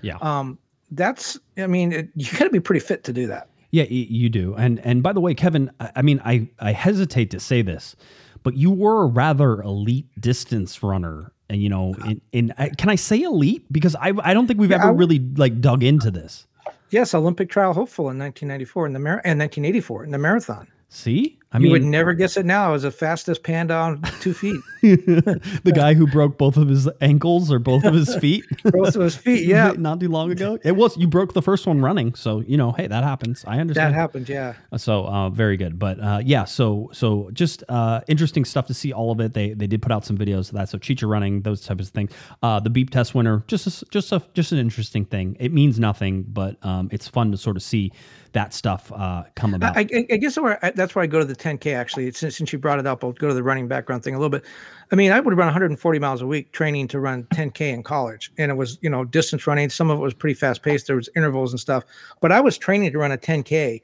[0.01, 0.17] Yeah.
[0.21, 0.57] um,
[0.91, 4.29] that's i mean it, you got to be pretty fit to do that Yeah, you
[4.29, 4.55] do.
[4.57, 7.95] And and by the way, Kevin, I, mean, I I hesitate to say this,
[8.41, 11.31] but you were a rather elite distance runner.
[11.51, 13.71] And you know, in, in can I say elite?
[13.71, 16.47] Because I I don't think we've Yeah, ever w- really like dug into this.
[16.89, 21.37] yes olympic trial hopeful in 1994 in the mar- and 1984 in the marathon See,
[21.51, 24.61] I you mean, would never guess it now as the fastest panda on two feet
[24.81, 28.45] the guy who broke both of his ankles or both of his feet.
[28.63, 30.59] both of his feet yeah not too long ago.
[30.63, 33.43] It was you broke the first one running, so you know, hey, that happens.
[33.47, 33.93] I understand.
[33.93, 36.45] that happened yeah So uh, very good, but uh, yeah.
[36.45, 39.33] So so just uh, interesting stuff to see all of it.
[39.33, 40.69] They they did put out some videos of that.
[40.69, 42.11] So Chicha running those types of things.
[42.43, 45.35] Uh, the beep test winner, just a, just a just an interesting thing.
[45.39, 47.91] It means nothing, but um, it's fun to sort of see
[48.33, 49.75] that stuff uh, come about.
[49.75, 52.11] I, I, I guess where I, that's where I go to the 10K actually.
[52.11, 54.29] Since, since you brought it up, I'll go to the running background thing a little
[54.29, 54.45] bit.
[54.91, 58.31] I mean, I would run 140 miles a week training to run 10K in college.
[58.37, 59.69] And it was, you know, distance running.
[59.69, 60.87] Some of it was pretty fast paced.
[60.87, 61.83] There was intervals and stuff.
[62.21, 63.81] But I was training to run a 10K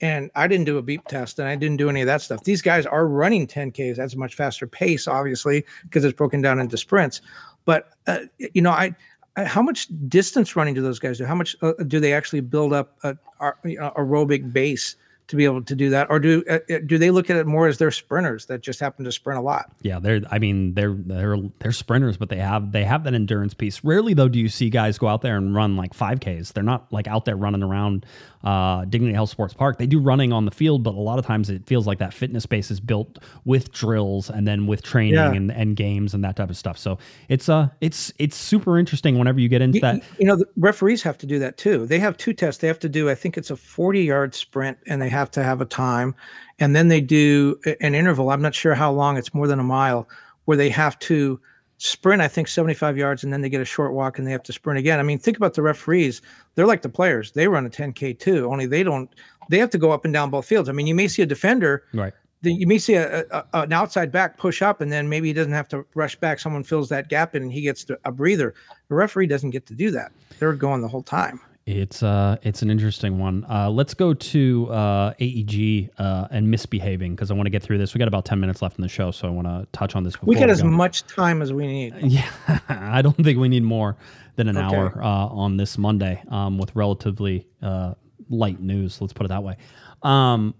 [0.00, 2.44] and I didn't do a beep test and I didn't do any of that stuff.
[2.44, 3.96] These guys are running 10Ks.
[3.96, 7.20] That's a much faster pace, obviously, because it's broken down into sprints.
[7.64, 8.94] But, uh, you know, I,
[9.36, 11.24] how much distance running do those guys do?
[11.24, 13.52] How much uh, do they actually build up a, a
[13.96, 14.96] aerobic base
[15.28, 17.46] to be able to do that, or do uh, uh, do they look at it
[17.46, 19.70] more as they're sprinters that just happen to sprint a lot?
[19.82, 20.22] Yeah, they're.
[20.30, 23.84] I mean, they're they're they're sprinters, but they have they have that endurance piece.
[23.84, 26.52] Rarely though do you see guys go out there and run like five Ks.
[26.52, 28.06] They're not like out there running around
[28.44, 29.78] uh, Dignity Health Sports Park.
[29.78, 32.14] They do running on the field, but a lot of times it feels like that
[32.14, 35.32] fitness space is built with drills and then with training Yeah.
[35.32, 36.78] and, and games and that type of stuff.
[36.78, 40.02] So it's uh it's it's super interesting whenever you get into You, that.
[40.18, 41.86] you know, the referees have to do that too.
[41.86, 42.60] They have two tests.
[42.60, 45.42] They have to do, I think it's a 40 yard sprint, and they have to
[45.42, 46.14] have a time,
[46.60, 48.30] and then they do an interval.
[48.30, 49.16] I'm not sure how long.
[49.16, 50.08] It's more than a mile,
[50.44, 51.40] where they have to
[51.78, 52.20] sprint.
[52.22, 54.52] I think 75 yards, and then they get a short walk, and they have to
[54.52, 54.98] sprint again.
[55.00, 56.20] I mean, think about the referees.
[56.54, 57.32] They're like the players.
[57.32, 58.50] They run a 10k too.
[58.50, 59.08] Only they don't.
[59.48, 60.68] They have to go up and down both fields.
[60.68, 62.12] I mean, you may see a defender Right.
[62.42, 65.28] the, you may see a, a, a- an outside back push up, and then maybe
[65.28, 66.38] he doesn't have to rush back.
[66.38, 68.54] Someone fills that gap in, and he gets to, a breather.
[68.88, 70.12] The referee doesn't get to do that.
[70.38, 71.40] They're going the whole time.
[71.68, 73.44] It's uh, it's an interesting one.
[73.46, 77.76] Uh, let's go to uh, AEG uh, and misbehaving because I want to get through
[77.76, 77.92] this.
[77.92, 80.02] We got about ten minutes left in the show, so I want to touch on
[80.02, 80.14] this.
[80.14, 81.94] Before We get as much time as we need.
[82.08, 82.30] Yeah,
[82.70, 83.98] I don't think we need more
[84.36, 84.76] than an Okay.
[84.76, 87.92] hour uh, on this Monday um, with relatively uh,
[88.30, 88.98] light news.
[89.02, 89.58] Let's put it that way.
[90.02, 90.54] Um,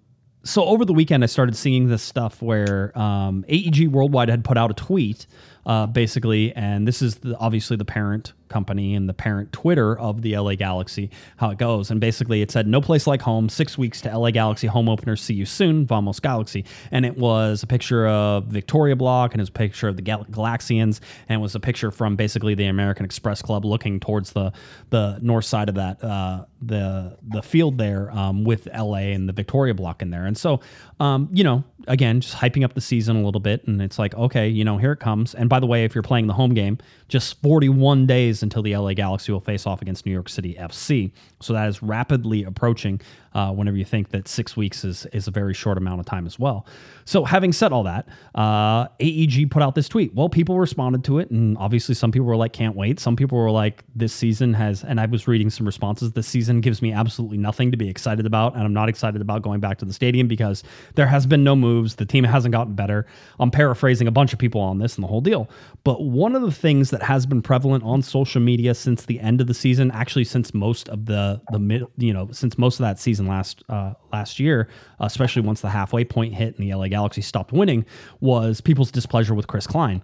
[0.45, 4.59] so over the weekend, I started seeing this stuff where um, AEG Worldwide had put
[4.59, 5.27] out a tweet,
[5.69, 10.23] uh, basically, and this is the, obviously the parent company and the parent Twitter of
[10.23, 11.91] the LA Galaxy, how it goes.
[11.91, 13.51] And basically, it said, "No place like home.
[13.51, 15.15] Six weeks to LA Galaxy home opener.
[15.15, 19.43] See you soon, Vamos Galaxy." And it was a picture of Victoria Block, and it
[19.43, 22.65] was a picture of the Gal- Galaxians, and it was a picture from basically the
[22.65, 24.53] American Express Club looking towards the
[24.89, 29.35] the north side of that uh, the the field there um, with LA and the
[29.35, 30.25] Victoria Block in there.
[30.25, 30.61] And so,
[30.99, 34.15] um, you know, again, just hyping up the season a little bit, and it's like,
[34.15, 35.35] okay, you know, here it comes.
[35.35, 36.79] And by the way, if you're playing the home game,
[37.09, 41.11] just 41 days until the LA Galaxy will face off against New York City FC.
[41.41, 43.01] So that is rapidly approaching.
[43.35, 46.27] Uh, whenever you think that six weeks is is a very short amount of time
[46.27, 46.67] as well.
[47.05, 50.15] So having said all that, uh, AEG put out this tweet.
[50.15, 53.37] Well, people responded to it, and obviously some people were like, "Can't wait." Some people
[53.37, 56.13] were like, "This season has," and I was reading some responses.
[56.13, 59.43] This season gives me absolutely nothing to be excited about, and I'm not excited about
[59.43, 61.97] going back to the stadium because there has been no moves.
[61.97, 63.07] The team hasn't gotten better.
[63.39, 65.51] I'm paraphrasing a bunch of people on this and the whole deal.
[65.85, 69.41] But one of the things that has been prevalent on social media since the end
[69.41, 72.85] of the season, actually since most of the the mid, you know, since most of
[72.85, 74.69] that season last uh, last year,
[75.01, 77.85] especially once the halfway point hit and the LA Galaxy stopped winning,
[78.21, 80.03] was people's displeasure with Chris Klein.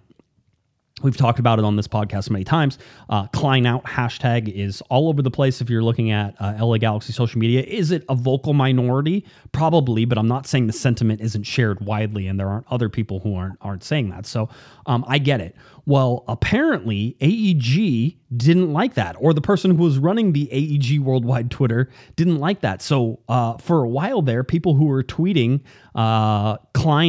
[1.01, 2.77] We've talked about it on this podcast many times.
[3.09, 7.11] Uh, out hashtag is all over the place if you're looking at uh, LA Galaxy
[7.11, 7.63] social media.
[7.63, 9.25] Is it a vocal minority?
[9.51, 13.19] Probably, but I'm not saying the sentiment isn't shared widely, and there aren't other people
[13.19, 14.25] who aren't aren't saying that.
[14.25, 14.47] So
[14.85, 15.57] um, I get it.
[15.85, 21.51] Well, apparently AEG didn't like that, or the person who was running the AEG worldwide
[21.51, 22.81] Twitter didn't like that.
[22.81, 25.59] So uh, for a while there, people who were tweeting
[25.93, 26.55] uh,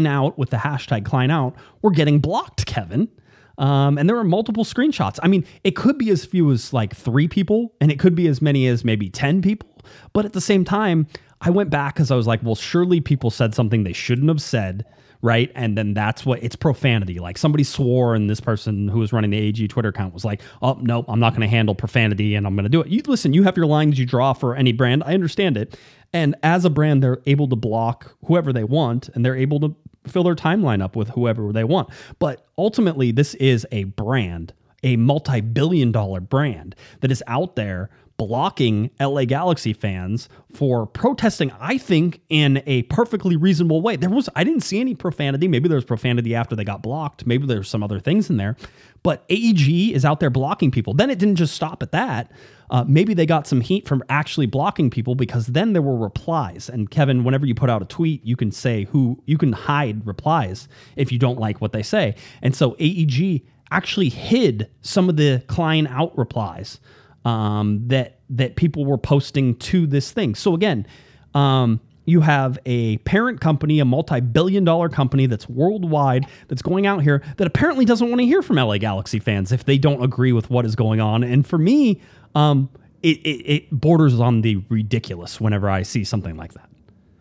[0.07, 3.09] out with the hashtag Klein out were getting blocked, Kevin.
[3.59, 5.19] Um, and there were multiple screenshots.
[5.23, 8.29] I mean, it could be as few as like three people, and it could be
[8.29, 9.69] as many as maybe 10 people.
[10.13, 11.07] But at the same time,
[11.41, 14.43] I went back because I was like, well, surely people said something they shouldn't have
[14.43, 14.85] said,
[15.27, 15.51] right?
[15.57, 17.19] And then that's what it's profanity.
[17.19, 20.41] Like somebody swore, and this person who was running the AEG Twitter account was like,
[20.63, 22.87] oh, no, I'm not going to handle profanity and I'm going to do it.
[22.87, 25.03] You listen, you have your lines you draw for any brand.
[25.05, 25.77] I understand it.
[26.13, 29.75] And as a brand, they're able to block whoever they want and they're able to
[30.07, 31.89] fill their timeline up with whoever they want.
[32.21, 34.53] But ultimately, this is a brand,
[34.85, 41.53] a multi billion dollar brand that is out there blocking LA Galaxy fans for protesting,
[41.61, 43.97] I think, in a perfectly reasonable way.
[43.97, 45.49] There was, I didn't see any profanity.
[45.49, 47.27] Maybe there was profanity after they got blocked.
[47.27, 48.57] Maybe there's some other things in there.
[49.03, 50.95] But AEG is out there blocking people.
[50.95, 52.31] Then it didn't just stop at that.
[52.71, 56.69] Uh, maybe they got some heat from actually blocking people because then there were replies.
[56.69, 60.07] And Kevin, whenever you put out a tweet, you can say who, you can hide
[60.07, 62.17] replies if you don't like what they say.
[62.43, 66.81] And so AEG actually hid some of the Klein out replies
[67.27, 70.35] um, that that people were posting to this thing.
[70.35, 70.87] So again,
[71.35, 77.23] um, you have a parent company, a multi-billion-dollar company that's worldwide, that's going out here
[77.37, 80.51] that apparently doesn't want to hear from LA Galaxy fans if they don't agree with
[80.51, 81.25] what is going on.
[81.25, 82.01] And for me,
[82.37, 82.71] um,
[83.03, 86.66] it, it, it borders on the ridiculous whenever I see something like that.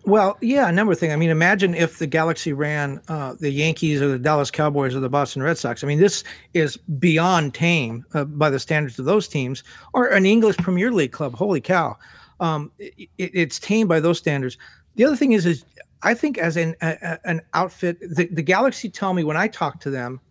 [0.06, 1.14] Well, yeah, a number of things.
[1.14, 5.00] I mean, imagine if the Galaxy ran uh, the Yankees or the Dallas Cowboys or
[5.00, 5.84] the Boston Red Sox.
[5.84, 10.28] I mean, this is beyond tame uh, by the standards of those teams, or an
[10.28, 11.34] English Premier League club.
[11.34, 11.98] Holy cow,
[12.40, 14.60] um, it, it's tame by those standards.
[14.96, 15.66] The other thing is, is
[16.04, 19.80] I think as an a, an outfit, the, the Galaxy tell me when I talk
[19.82, 20.22] to them,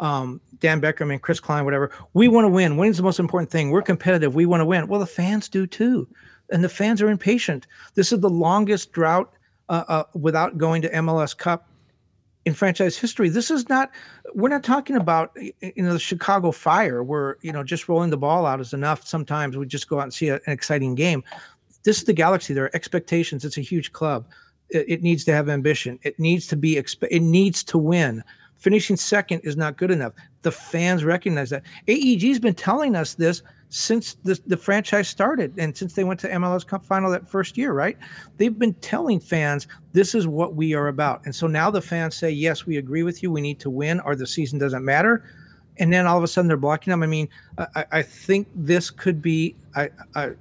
[0.00, 2.76] um, Dan Beckerman, Chris Klein, whatever, we want to win.
[2.76, 3.70] Winning's the most important thing.
[3.70, 4.34] We're competitive.
[4.34, 4.88] We want to win.
[4.88, 6.08] Well, the fans do too
[6.52, 7.66] and the fans are impatient.
[7.94, 9.32] This is the longest drought
[9.68, 11.68] uh, uh, without going to MLS Cup
[12.44, 13.28] in franchise history.
[13.28, 13.90] This is not.
[14.34, 18.16] We're not talking about you know the Chicago Fire, where you know just rolling the
[18.16, 19.06] ball out is enough.
[19.06, 21.24] Sometimes we just go out and see a, an exciting game.
[21.84, 22.54] This is the Galaxy.
[22.54, 23.44] There are expectations.
[23.44, 24.26] It's a huge club.
[24.70, 25.98] It, it needs to have ambition.
[26.02, 26.76] It needs to be.
[26.76, 28.22] Expe- it needs to win.
[28.56, 30.12] Finishing second is not good enough.
[30.42, 31.64] The fans recognize that.
[31.88, 33.42] AEG's been telling us this
[33.74, 37.56] since the, the franchise started and since they went to MLS Cup final that first
[37.56, 37.96] year, right?
[38.36, 41.24] They've been telling fans this is what we are about.
[41.24, 43.32] And so now the fans say, yes, we agree with you.
[43.32, 45.24] We need to win or the season doesn't matter.
[45.78, 47.02] And then all of a sudden they're blocking them.
[47.02, 50.32] I mean, I, I think this could be, I, I,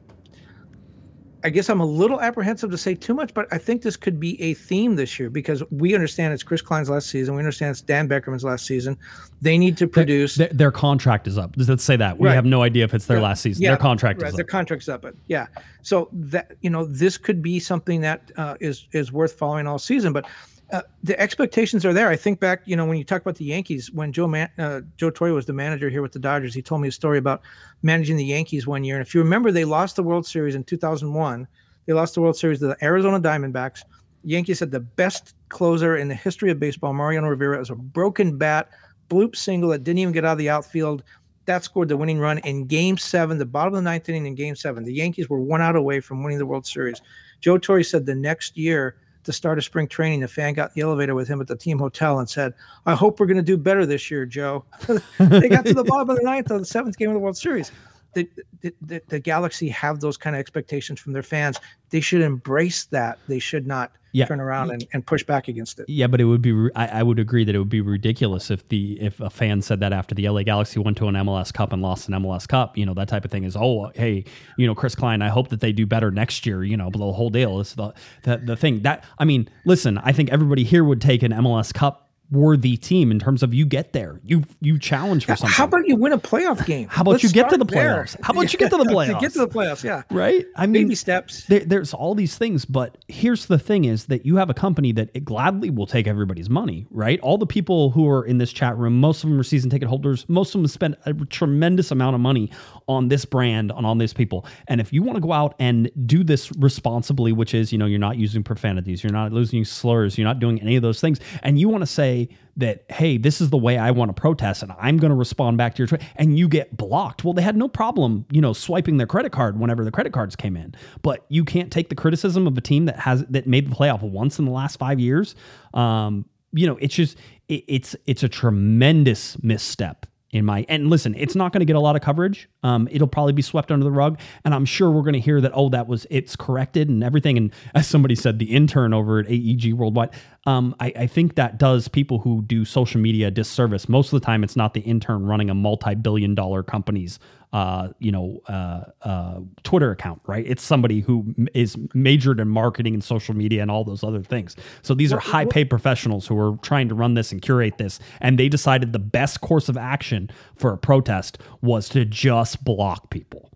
[1.43, 4.19] I guess I'm a little apprehensive to say too much, but I think this could
[4.19, 7.33] be a theme this year because we understand it's Chris Klein's last season.
[7.35, 8.97] We understand it's Dan Beckerman's last season.
[9.41, 10.35] They need to produce.
[10.35, 11.55] Their, their contract is up.
[11.57, 12.35] Let's say that we Right.
[12.35, 13.23] have no idea if it's their Yeah.
[13.23, 13.63] last season.
[13.63, 14.49] Yeah, their contract right, is Their up.
[14.49, 15.47] contract's up, but yeah.
[15.81, 19.79] So that you know, this could be something that uh, is is worth following all
[19.79, 20.13] season.
[20.13, 20.25] But
[20.71, 22.09] uh, the expectations are there.
[22.09, 24.81] I think back, you know, when you talk about the Yankees, when Joe Man- uh,
[24.97, 27.41] Joe Torre was the manager here with the Dodgers, he told me a story about
[27.83, 28.95] managing the Yankees one year.
[28.95, 31.47] And if you remember, they lost the World Series in 2001.
[31.85, 33.83] They lost the World Series to the Arizona Diamondbacks.
[34.23, 37.57] Yankees had the best closer in the history of baseball, Mariano Rivera.
[37.57, 38.69] It was a broken bat,
[39.09, 41.03] bloop single that didn't even get out of the outfield.
[41.45, 44.35] That scored the winning run in Game Seven, the bottom of the ninth inning in
[44.35, 44.83] Game Seven.
[44.83, 47.01] The Yankees were one out away from winning the World Series.
[47.41, 50.73] Joe Torre said the next year, to start of spring training, the fan got in
[50.75, 52.53] the elevator with him at the team hotel and said,
[52.85, 54.65] "I hope we're going to do better this year, Joe."
[55.19, 57.37] they got to the bottom of the ninth of the seventh game of the World
[57.37, 57.71] Series.
[58.13, 58.29] The,
[58.61, 61.59] the, the, the Galaxy have those kind of expectations from their fans.
[61.91, 63.19] They should embrace that.
[63.27, 64.25] They should not Yeah.
[64.25, 65.85] turn around and, and push back against it.
[65.87, 66.69] Yeah, but it would be.
[66.75, 69.79] I, I would agree that it would be ridiculous if the if a fan said
[69.79, 72.77] that after the LA Galaxy went to an MLS Cup and lost an MLS Cup.
[72.77, 73.55] You know that type of thing is.
[73.55, 74.25] Oh, hey,
[74.57, 75.21] you know Chris Klein.
[75.21, 76.63] I hope that they do better next year.
[76.63, 77.93] You know, but the whole deal is the
[78.23, 79.49] the, the thing that I mean.
[79.65, 83.53] Listen, I think everybody here would take an MLS Cup worthy team in terms of
[83.53, 85.53] you get there, you you challenge for something.
[85.53, 86.87] How about you win a playoff game?
[86.87, 88.03] How about Let's you get to the there.
[88.03, 88.17] playoffs?
[88.23, 89.19] How about you get to the playoffs?
[89.19, 90.03] get to the playoffs, yeah.
[90.11, 90.45] right?
[90.55, 91.45] I mean, Baby steps.
[91.45, 94.91] there, there's all these things, but here's the thing: is that you have a company
[94.93, 97.19] that it gladly will take everybody's money, right?
[97.21, 99.87] All the people who are in this chat room, most of them are season ticket
[99.87, 100.25] holders.
[100.29, 102.49] Most of them spend a tremendous amount of money
[102.87, 104.45] on this brand, on all these people.
[104.67, 107.85] And if you want to go out and do this responsibly, which is, you know,
[107.85, 111.19] you're not using profanities, you're not using slurs, you're not doing any of those things,
[111.43, 112.20] and you want to say
[112.57, 115.57] that, hey, this is the way I want to protest, and I'm going to respond
[115.57, 117.23] back to your tweet, and you get blocked.
[117.23, 120.35] Well, they had no problem, you know, swiping their credit card whenever the credit cards
[120.35, 120.75] came in.
[121.01, 124.01] But you can't take the criticism of a team that has that made the playoff
[124.01, 125.35] once in the last five years.
[125.73, 127.17] Um, you know, it's just
[127.47, 131.75] it, it's it's a tremendous misstep in my and listen it's not going to get
[131.75, 132.47] a lot of coverage.
[132.63, 135.41] Um, it'll probably be swept under the rug and i'm sure we're going to hear
[135.41, 137.37] that oh that was it's corrected and everything.
[137.37, 140.11] And as somebody said the intern over at aeg worldwide
[140.47, 143.87] um, I, I think that does people who do social media disservice.
[143.87, 147.19] Most of the time it's not the intern running a multi-billion dollar company's
[147.53, 150.45] uh, you know, uh, uh, Twitter account, right?
[150.47, 154.55] It's somebody who is majored in marketing and social media and all those other things.
[154.83, 157.99] So these are high paid professionals who are trying to run this and curate this.
[158.21, 163.09] And they decided the best course of action for a protest was to just block
[163.09, 163.49] people.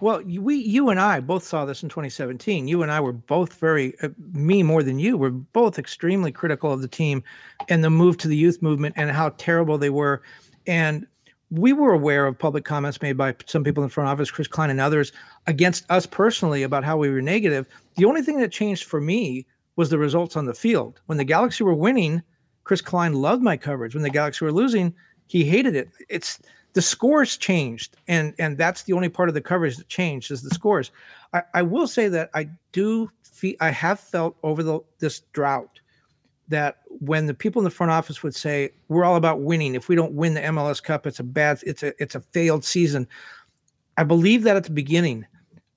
[0.00, 2.66] Well, you- we, you and I both saw this in 2017.
[2.66, 6.72] You and I were both very, uh, me more than you, were both extremely critical
[6.72, 7.22] of the team
[7.68, 10.22] and the move to the youth movement and how terrible they were.
[10.66, 11.06] And
[11.50, 14.70] we were aware of public comments made by some people in front office, Chris Klein
[14.70, 15.12] and others,
[15.46, 17.66] against us personally about how we were negative.
[17.96, 21.00] The only thing that changed for me was the results on the field.
[21.06, 22.22] When the Galaxy were winning,
[22.64, 23.94] Chris Klein loved my coverage.
[23.94, 24.94] When the Galaxy were losing,
[25.26, 25.88] he hated it.
[26.08, 26.40] It's
[26.72, 30.42] the scores changed, and and that's the only part of the coverage that changed is
[30.42, 30.90] the scores.
[31.32, 35.80] I, I will say that I do feel I have felt over the this drought
[36.48, 39.88] that when the people in the front office would say we're all about winning, if
[39.88, 43.06] we don't win the MLS Cup, it's a bad, it's a it's a failed season.
[43.96, 45.26] I believe that at the beginning.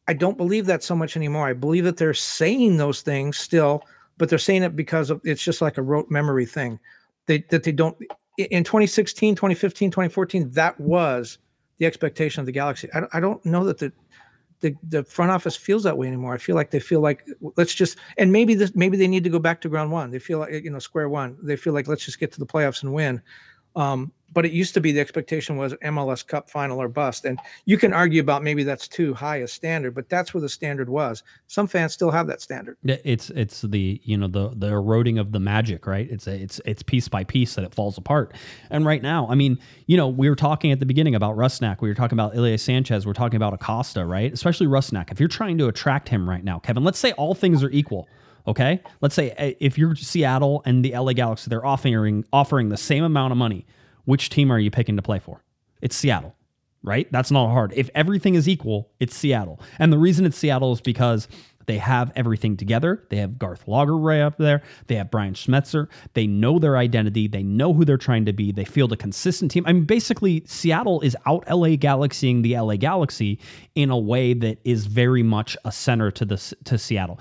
[0.09, 1.47] I don't believe that so much anymore.
[1.47, 3.83] I believe that they're saying those things still,
[4.17, 6.79] but they're saying it because of it's just like a rote memory thing.
[7.25, 7.97] They that they don't
[8.37, 11.39] in 2016, 2015, 2014, that was
[11.79, 12.89] the expectation of the Galaxy.
[12.93, 13.91] I, I don't know that the,
[14.61, 16.33] the the front office feels that way anymore.
[16.33, 17.25] I feel like they feel like
[17.57, 20.11] let's just and maybe this maybe they need to go back to ground one.
[20.11, 21.37] They feel like you know square one.
[21.41, 23.21] They feel like let's just get to the playoffs and win.
[23.77, 27.39] Um, but it used to be the expectation was MLS Cup final or bust, and
[27.65, 30.89] you can argue about maybe that's too high a standard, but that's where the standard
[30.89, 31.23] was.
[31.47, 32.77] Some fans still have that standard.
[32.83, 36.09] It's it's the you know the the eroding of the magic, right?
[36.11, 38.33] It's a, it's it's piece by piece that it falls apart.
[38.69, 41.81] And right now, I mean, you know, we were talking at the beginning about Rusnak.
[41.81, 43.05] We were talking about Ilie Sanchez.
[43.05, 44.31] We're talking about Acosta, right?
[44.31, 45.11] Especially Rusnak.
[45.11, 48.07] If you're trying to attract him right now, Kevin, let's say all things are equal.
[48.47, 52.77] Okay, let's say uh, if you're Seattle and the LA Galaxy, they're offering offering the
[52.77, 53.65] same amount of money.
[54.05, 55.43] Which team are you picking to play for?
[55.81, 56.33] It's Seattle
[56.83, 57.11] right?
[57.11, 57.73] That's not hard.
[57.75, 59.59] If everything is equal, it's Seattle.
[59.77, 61.27] And the reason it's Seattle is because
[61.65, 63.03] they have everything together.
[63.09, 64.63] They have Garth Lagerwey up there.
[64.87, 65.89] They have Brian Schmetzer.
[66.13, 67.27] They know their identity.
[67.27, 68.53] They know who they're trying to be.
[68.53, 69.65] They field a consistent team.
[69.67, 73.37] I mean, basically, Seattle is out LA Galaxying the LA Galaxy
[73.75, 77.19] in a way that is very much a center to the to Seattle.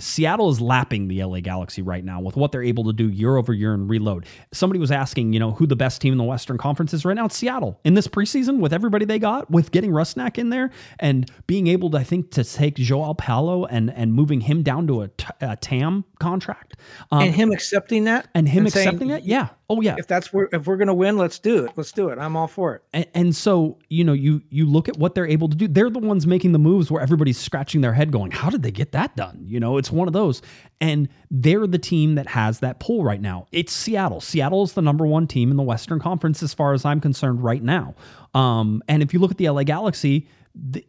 [0.00, 3.36] Seattle is lapping the LA Galaxy right now with what they're able to do year
[3.36, 4.26] over year and reload.
[4.52, 7.14] Somebody was asking, you know, who the best team in the Western Conference is right
[7.14, 7.26] now.
[7.26, 11.30] It's Seattle in this preseason with everybody they got, with getting Rusnak in there and
[11.46, 15.02] being able to, I think, to take Joao Paulo and and moving him down to
[15.02, 16.74] a, t- a TAM contract,
[17.10, 19.24] um, and him accepting that and him saying, accepting it.
[19.24, 19.48] Yeah.
[19.72, 19.94] Oh yeah.
[19.98, 21.72] If that's where if we're gonna win, let's do it.
[21.76, 22.18] Let's do it.
[22.18, 22.82] I'm all for it.
[22.92, 25.66] And, and so you know you you look at what they're able to do.
[25.66, 28.70] They're the ones making the moves where everybody's scratching their head, going, "How did they
[28.70, 30.42] get that done?" You know, it's one of those.
[30.82, 33.46] And they're the team that has that pull right now.
[33.50, 34.20] It's Seattle.
[34.20, 37.42] Seattle is the number one team in the Western Conference as far as I'm concerned
[37.42, 37.94] right now.
[38.34, 40.28] Um, and if you look at the LA Galaxy,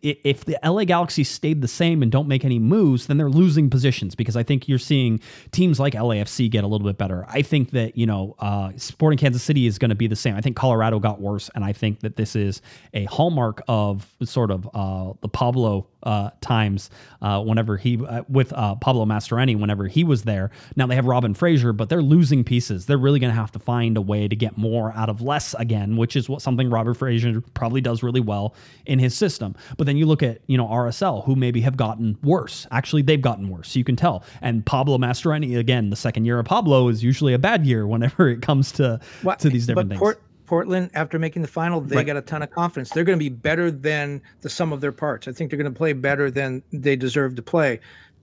[0.01, 3.69] if the LA Galaxy stayed the same and don't make any moves, then they're losing
[3.69, 7.25] positions because I think you're seeing teams like LAFC get a little bit better.
[7.29, 10.35] I think that, you know, uh, Sporting Kansas City is going to be the same.
[10.35, 12.61] I think Colorado got worse, and I think that this is
[12.93, 16.89] a hallmark of sort of uh, the Pablo uh, times
[17.21, 20.51] uh, whenever he, uh, with uh, Pablo Mastroeni, whenever he was there.
[20.75, 22.85] Now they have Robin Fraser, but they're losing pieces.
[22.85, 25.53] They're really going to have to find a way to get more out of less
[25.55, 29.55] again, which is what something Robert Fraser probably does really well in his system.
[29.77, 32.67] But then you look at, you know, RSL, who maybe have gotten worse.
[32.71, 33.75] Actually, they've gotten worse.
[33.75, 34.23] You can tell.
[34.41, 38.29] And Pablo Mastroeni, again, the second year of Pablo is usually a bad year whenever
[38.29, 39.99] it comes to, Well, to these different things.
[39.99, 42.05] Port, Portland, after making the final, they Right.
[42.05, 42.89] got a ton of confidence.
[42.91, 45.27] They're going to be better than the sum of their parts.
[45.27, 47.79] I think they're going to play better than they deserve to play.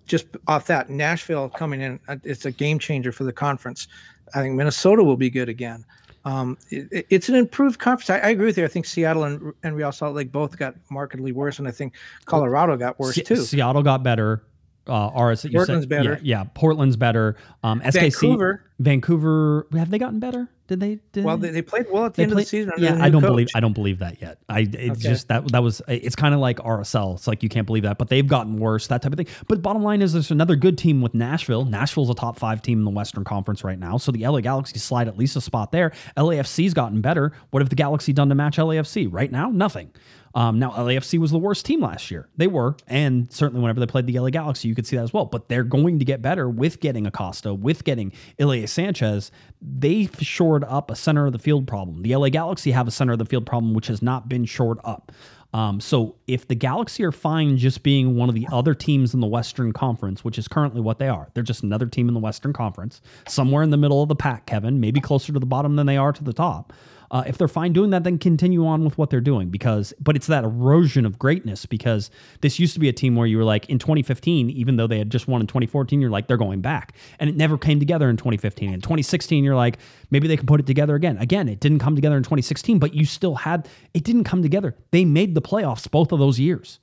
[0.07, 3.87] Just off that, Nashville coming in, uh, it's a game changer for the conference.
[4.35, 5.85] I think Minnesota will be good again.
[6.25, 8.11] Um, it, it's an improved conference.
[8.11, 8.65] I, I agree with you.
[8.65, 11.95] I think Seattle and, and Real Salt Lake both got markedly worse, and I think
[12.27, 13.37] Colorado got worse Se- too.
[13.37, 14.43] Seattle got better.
[14.87, 16.13] Uh, RS, you Portland's said, better.
[16.23, 17.37] Yeah, yeah, Portland's better.
[17.63, 18.65] Um, SKC, Vancouver.
[18.81, 20.49] Vancouver, have they gotten better?
[20.67, 20.99] Did they?
[21.13, 22.73] Did Well, they, they played well at the end play- of the season.
[22.79, 23.29] Yeah, the I don't coach.
[23.31, 24.39] believe I don't believe that yet.
[24.49, 25.01] I it's Okay.
[25.01, 27.15] just that that was it's kind of like RSL.
[27.17, 29.27] It's like you can't believe that, but they've gotten worse, that type of thing.
[29.49, 31.65] But bottom line is there's another good team with Nashville.
[31.65, 34.79] Nashville's a top five team in the Western Conference right now, so the LA Galaxy
[34.79, 35.93] slide at least a spot there.
[36.17, 37.33] LAFC's gotten better.
[37.51, 39.09] What have the Galaxy done to match LAFC?
[39.11, 39.91] Right now, nothing.
[40.35, 42.29] Um, now LAFC was the worst team last year.
[42.37, 45.13] They were, and certainly whenever they played the LA Galaxy, you could see that as
[45.13, 45.25] well.
[45.25, 49.33] But they're going to get better with getting Acosta, with getting Ilie Sanchez.
[49.61, 52.03] They've shored up a center of the field problem.
[52.03, 54.79] The LA Galaxy have a center of the field problem which has not been shored
[54.85, 55.13] up.
[55.53, 59.21] Um, so if the Galaxy are fine just being one of the other teams in
[59.21, 62.21] the Western Conference, which is currently what they are, they're just another team in the
[62.21, 65.77] Western Conference, somewhere in the middle of the pack, Kevin, maybe closer to the bottom
[65.77, 66.73] than they are to the top.
[67.11, 70.15] Uh, if they're fine doing that, then continue on with what they're doing because, but
[70.15, 73.45] it's that erosion of greatness because this used to be a team where you were
[73.45, 76.61] like in 2015, even though they had just won in 2014, you're like, they're going
[76.61, 76.95] back.
[77.19, 78.73] And it never came together in 2015.
[78.73, 79.79] In 2016, you're like,
[80.11, 81.19] maybe they can put it together again.
[81.19, 84.77] Again, it didn't come together in 2016, but you still had, it didn't come together.
[84.93, 86.79] They made the playoffs both of those years.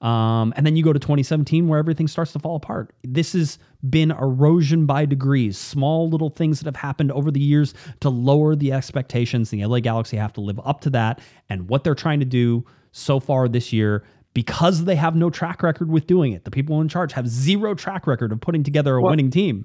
[0.00, 2.94] Um, and then you go to 2017 where everything starts to fall apart.
[3.02, 7.72] This has been erosion by degrees, small little things that have happened over the years
[8.00, 9.50] to lower the expectations.
[9.50, 11.20] The LA Galaxy have to live up to that.
[11.48, 15.62] And what they're trying to do so far this year, because they have no track
[15.62, 18.96] record with doing it, the people in charge have zero track record of putting together
[18.96, 19.64] a Well, winning team.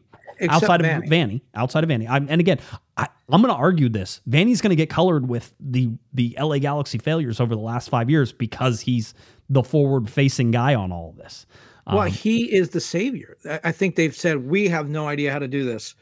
[0.50, 1.08] Outside of Vanney.
[1.08, 2.58] Vanney, outside of Vanney, I'm, and again,
[2.98, 4.22] I, I'm going to argue this.
[4.28, 8.10] Vanney's going to get colored with the the LA Galaxy failures over the last five
[8.10, 9.14] years because he's
[9.52, 11.46] the forward facing guy on all of this.
[11.88, 13.38] Well, Um, he is the savior.
[13.64, 15.94] I- think they've said we have no idea how to do this.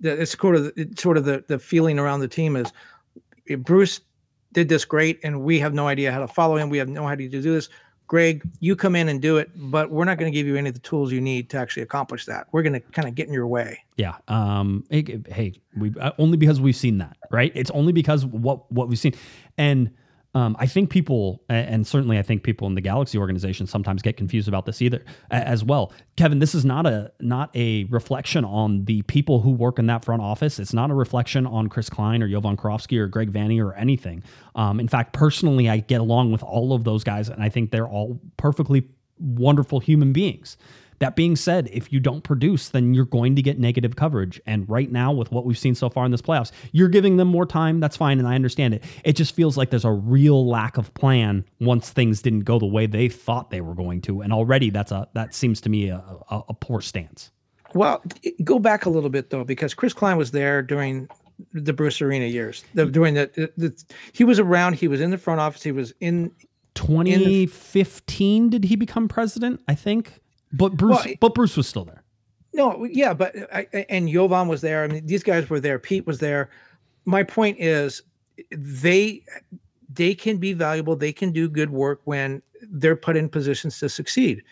[0.00, 2.70] That it's sort of the- it's sort of the the feeling around the team is
[3.60, 4.00] Bruce
[4.52, 6.68] did this great, and we have no idea how to follow him.
[6.68, 7.68] We have no idea to do this.
[8.08, 10.68] Greg, you come in and do it, but we're not going to give you any
[10.70, 12.46] of the tools you need to actually accomplish that.
[12.52, 13.78] We're going to kind of get in your way.
[13.96, 14.14] Yeah.
[14.28, 14.84] Um.
[14.90, 17.52] Hey, hey, we uh, only because we've seen that, right?
[17.54, 19.14] It's only because what what we've seen,
[19.58, 19.90] and
[20.34, 24.16] um, I think people, and certainly I think people in the Galaxy organization sometimes get
[24.16, 25.92] confused about this either as well.
[26.16, 30.04] Kevin, this is not a not a reflection on the people who work in that
[30.04, 30.58] front office.
[30.58, 34.22] It's not a reflection on Chris Klein or Jovan Kirovski or Greg Vanney or anything.
[34.54, 37.70] Um, in fact, personally, I get along with all of those guys, and I think
[37.70, 38.86] they're all perfectly
[39.18, 40.56] wonderful human beings.
[41.00, 44.40] That being said, if you don't produce, then you're going to get negative coverage.
[44.46, 47.28] And right now, with what we've seen so far in this playoffs, you're giving them
[47.28, 47.80] more time.
[47.80, 48.18] That's fine.
[48.18, 48.84] And I understand it.
[49.04, 52.66] It just feels like there's a real lack of plan once things didn't go the
[52.66, 54.22] way they thought they were going to.
[54.22, 57.30] And already that's a, that seems to me a, a, a poor stance.
[57.74, 58.02] Well,
[58.44, 61.08] go back a little bit though, because Chris Klein was there during
[61.52, 62.64] the Bruce Arena years.
[62.74, 64.74] The, during the, the, the he was around.
[64.74, 65.62] He was in the front office.
[65.62, 66.32] He was in
[66.74, 69.60] 2015, did he become president?
[69.68, 70.20] I think.
[70.52, 72.02] But Bruce, Well, but Bruce was still there.
[72.54, 74.82] No, yeah, but I, and Jovan was there.
[74.82, 75.78] I mean, these guys were there.
[75.78, 76.50] Pete was there.
[77.04, 78.02] My point is,
[78.50, 79.22] they
[79.92, 80.96] they can be valuable.
[80.96, 84.42] They can do good work when they're put in positions to succeed.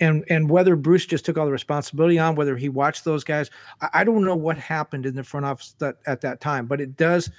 [0.00, 3.50] And and whether Bruce just took all the responsibility on, whether he watched those guys,
[3.80, 6.66] I, I don't know what happened in the front office that, at that time.
[6.66, 7.30] But it does.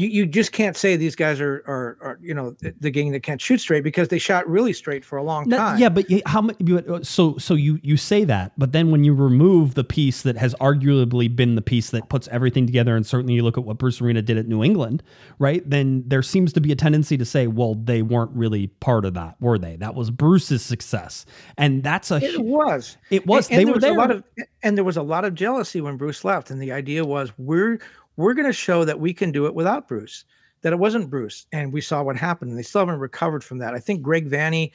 [0.00, 3.12] You, you just can't say these guys are, are, are you know the, the gang
[3.12, 5.78] that can't shoot straight because they shot really straight for a long No, time.
[5.78, 6.56] yeah, but how much?
[6.70, 10.36] Uh, so, so you you say that, but then when you remove the piece that
[10.36, 13.78] has arguably been the piece that puts everything together, and certainly you look at what
[13.78, 15.02] Bruce Arena did at New England,
[15.38, 15.68] right?
[15.68, 19.14] Then there seems to be a tendency to say, well, they weren't really part of
[19.14, 19.76] that, were they?
[19.76, 21.26] That was Bruce's success,
[21.58, 22.96] and that's a It was.
[23.10, 23.48] It was.
[23.50, 23.92] And, They and were there was there.
[23.92, 24.24] a lot of
[24.62, 26.50] and there was a lot of jealousy when Bruce left.
[26.50, 27.78] And the idea was we're
[28.20, 30.24] we're going to show that we can do it without Bruce.
[30.62, 32.50] That it wasn't Bruce, and we saw what happened.
[32.50, 33.74] And they still haven't recovered from that.
[33.74, 34.72] I think Greg Vanney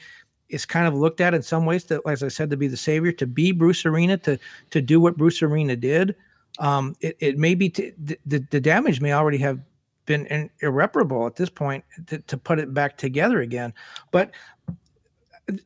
[0.48, 2.76] is kind of looked at in some ways to, as I said, to be the
[2.76, 4.38] savior, to be Bruce Arena, to
[4.70, 6.16] to do what Bruce Arena did.
[6.58, 9.60] Um, it, it may be t- the, the damage may already have
[10.06, 13.74] been in, irreparable at this point to, to put it back together again.
[14.10, 14.30] But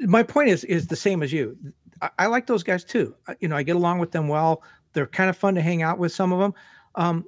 [0.01, 1.57] my point is is the same as you.
[2.03, 3.15] I, I like those guys too.
[3.41, 4.63] You know, I get along with them well.
[4.93, 6.13] They're kind of fun to hang out with.
[6.13, 6.55] Some of them.
[6.97, 7.25] Um,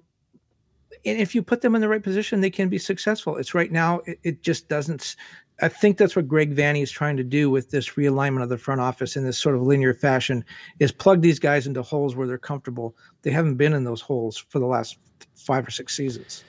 [1.04, 3.36] and if you put them in the right position, they can be successful.
[3.36, 4.00] It's right now.
[4.06, 5.16] It, it just doesn't.
[5.60, 8.58] I think that's what Greg Vanney is trying to do with this realignment of the
[8.58, 10.44] front office in this sort of linear fashion,
[10.80, 12.96] is plug these guys into holes where they're comfortable.
[13.22, 14.98] They haven't been in those holes for the last
[15.36, 16.42] five or six seasons.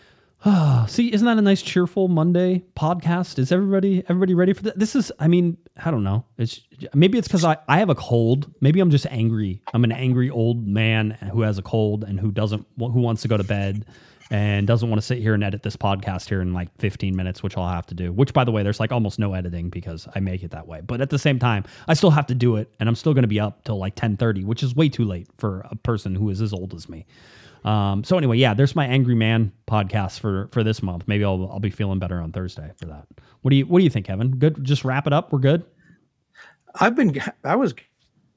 [0.88, 3.39] See, isn't that a nice cheerful Monday podcast?
[3.39, 4.78] Is everybody everybody ready for that?
[4.78, 6.26] This is, I mean, I don't know.
[6.38, 6.62] It's
[6.93, 8.54] maybe it's because I, I have a cold.
[8.62, 9.62] Maybe I'm just angry.
[9.74, 13.28] I'm an angry old man who has a cold and who doesn't who wants to
[13.28, 13.86] go to bed
[14.32, 17.43] and doesn't want to sit here and edit this podcast here in like 15 minutes,
[17.43, 18.11] which I'll have to do.
[18.11, 20.82] Which, by the way, there's like almost no editing because I make it that way.
[20.82, 23.24] But at the same time, I still have to do it, and I'm still going
[23.24, 26.30] to be up till like 10:30, which is way too late for a person who
[26.30, 27.05] is as old as me.
[27.65, 31.07] Um, so anyway, yeah, there's my angry man podcast for for this month.
[31.07, 33.07] Maybe I'll I'll be feeling better on Thursday for that.
[33.41, 34.32] What do you What do you think, Kevin?
[34.38, 34.63] Good.
[34.63, 35.32] Just wrap it up.
[35.32, 35.65] We're good.
[36.76, 37.15] I've been.
[37.43, 37.74] I was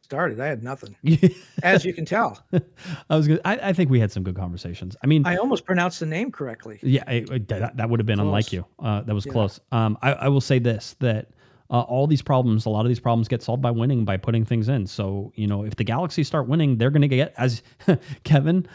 [0.07, 0.41] started.
[0.41, 0.97] I had nothing,
[1.63, 2.43] as you can tell.
[3.11, 3.27] I was.
[3.29, 3.41] Good.
[3.45, 4.97] I, I think we had some good conversations.
[5.03, 6.79] I mean, I almost pronounced the name correctly.
[6.83, 8.65] Yeah, it, it- that, that would have been unlike you.
[8.79, 9.33] Uh, that was Yeah.
[9.33, 9.61] close.
[9.73, 11.29] Um, I, I will say this that
[11.69, 14.45] uh, all these problems, a lot of these problems get solved by winning, by putting
[14.45, 14.87] things in.
[14.87, 17.61] So, you know, if the Galaxy start winning, they're going to get, as
[18.23, 18.69] Kevin,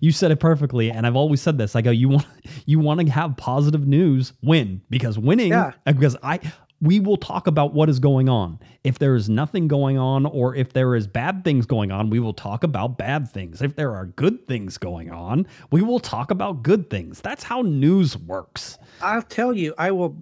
[0.00, 0.90] you said it perfectly.
[0.90, 2.26] And I've always said this I go, you want,
[2.64, 5.72] you want to have positive news, win, because winning, Yeah.
[5.84, 6.40] because I,
[6.80, 8.58] we will talk about what is going on.
[8.84, 12.20] If there is nothing going on, or if there is bad things going on, we
[12.20, 13.60] will talk about bad things.
[13.60, 17.20] If there are good things going on, we will talk about good things.
[17.20, 18.78] That's how news works.
[19.02, 20.16] I'll tell you, I will,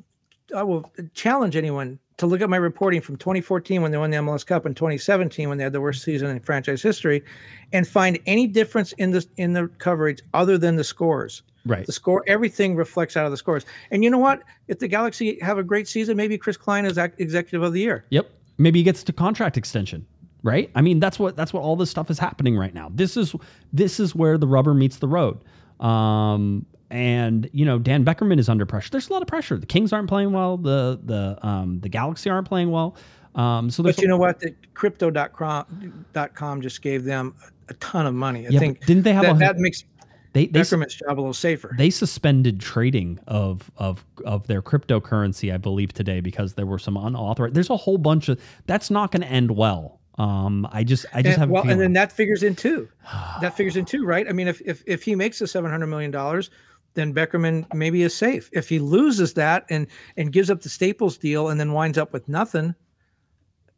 [0.55, 4.17] I will challenge anyone to look at my reporting from 2014 when they won the
[4.17, 7.25] MLS Cup and 2017 when they had the worst season in franchise history,
[7.73, 11.43] and find any difference in the in the coverage other than the scores.
[11.67, 11.85] Right.
[11.87, 13.67] The score, everything reflects out of the scores.
[13.91, 14.43] And you know what?
[14.69, 18.05] If the Galaxy have a great season, maybe Chris Klein is executive of the year.
[18.11, 18.31] Yep.
[18.59, 20.07] Maybe he gets to contract extension.
[20.43, 20.71] Right.
[20.75, 22.91] I mean, that's what that's what all this stuff is happening right now.
[22.95, 23.35] This is
[23.73, 25.41] this is where the rubber meets the road.
[25.81, 28.91] Um, and you know, Dan Beckerman is under pressure.
[28.91, 29.57] There's a lot of pressure.
[29.59, 30.57] The Kings aren't playing well.
[30.57, 32.97] The the um, the Galaxy aren't playing well.
[33.35, 34.41] Um, so But you know what?
[34.41, 37.35] The crypto.com dot com just gave them
[37.69, 38.47] a ton of money.
[38.47, 39.85] I Yeah, think didn't they have that, a- that makes
[40.39, 41.75] they they Beckerman's job a little safer.
[41.77, 46.97] they suspended trading of of of their cryptocurrency, I believe, today because there were some
[46.97, 47.55] unauthorized.
[47.55, 50.01] There's a whole bunch of that's not going to end well.
[50.17, 52.89] Um, I just I just and, have well, and then that figures in too.
[53.41, 54.29] that figures in too, right?
[54.29, 56.51] I mean, if if if he makes the seven hundred million dollars,
[56.95, 58.49] then Beckerman maybe is safe.
[58.53, 62.13] If he loses that and and gives up the Staples deal and then winds up
[62.13, 62.75] with nothing,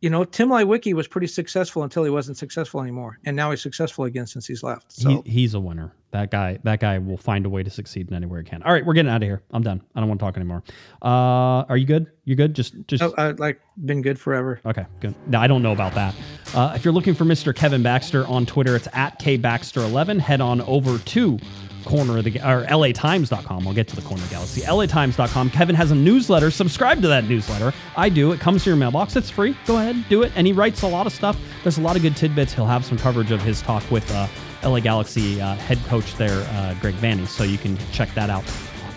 [0.00, 3.60] you know, Tim Leiweke was pretty successful until he wasn't successful anymore, and now he's
[3.60, 4.92] successful again since he's left.
[4.92, 5.92] So he, he's a winner.
[6.12, 8.62] That guy, that guy will find a way to succeed in anywhere he can.
[8.62, 9.42] All right, we're getting out of here.
[9.52, 9.82] I'm done.
[9.94, 10.64] I don't want to talk anymore.
[11.02, 12.10] Uh, are you good?
[12.24, 12.54] You good?
[12.54, 13.02] Just, just.
[13.02, 14.60] I, I like been good forever.
[14.64, 15.14] Okay, good.
[15.26, 16.14] No, I don't know about that.
[16.54, 17.54] Uh, if you're looking for Mr.
[17.54, 20.18] Kevin Baxter on Twitter, it's at kbaxter11.
[20.18, 21.38] Head on over to
[21.84, 23.66] corner of the or latimes.com.
[23.66, 24.62] I'll get to the corner of the galaxy.
[24.62, 25.50] latimes.com.
[25.50, 26.50] Kevin has a newsletter.
[26.50, 27.72] Subscribe to that newsletter.
[27.96, 28.32] I do.
[28.32, 29.16] It comes to your mailbox.
[29.16, 29.56] It's free.
[29.66, 30.32] Go ahead, do it.
[30.36, 31.38] And he writes a lot of stuff.
[31.62, 32.52] There's a lot of good tidbits.
[32.52, 34.28] He'll have some coverage of his talk with uh,
[34.62, 37.26] LA Galaxy uh, head coach there, uh, Greg Vanney.
[37.26, 38.44] So you can check that out.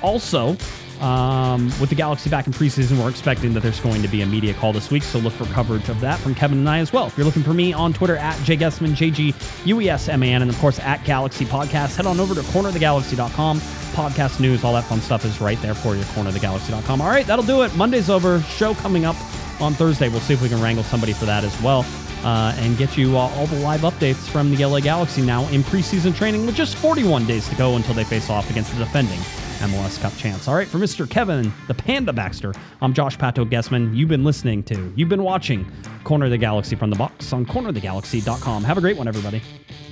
[0.02, 0.58] Also,
[1.02, 4.26] um, with the Galaxy back in preseason, we're expecting that there's going to be a
[4.26, 6.94] media call this week, so look for coverage of that from Kevin and I as
[6.94, 7.08] well.
[7.08, 11.46] If you're looking for me on Twitter at jguesman, J-G-U-E-S-M-A-N, and of course at Galaxy
[11.46, 13.60] Podcast, head on over to cornerthegalaxy.com.
[13.60, 17.02] Podcast news, all that fun stuff is right there for you, cornerthegalaxy.com.
[17.02, 17.76] All right, that'll do it.
[17.76, 18.42] Monday's over.
[18.42, 19.16] Show coming up
[19.62, 20.10] on Thursday.
[20.10, 21.86] We'll see if we can wrangle somebody for that as well.
[22.24, 25.62] Uh, and get you uh, all the live updates from the LA Galaxy now in
[25.62, 29.20] preseason training with just 41 days to go until they face off against the defending
[29.64, 30.48] MLS Cup chance.
[30.48, 31.10] All right, for Mr.
[31.10, 33.96] Kevin, the Panda Baxter, I'm Josh Pato Guesman.
[33.96, 35.66] You've been listening to, you've been watching
[36.04, 38.64] Corner of the Galaxy from the box on cornerthegalaxy.com.
[38.64, 39.42] Have a great one, everybody.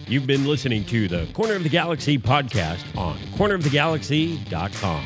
[0.07, 5.05] You've been listening to the Corner of the Galaxy podcast on cornerofthegalaxy.com.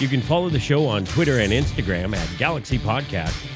[0.00, 3.46] You can follow the show on Twitter and Instagram at Galaxy Podcast.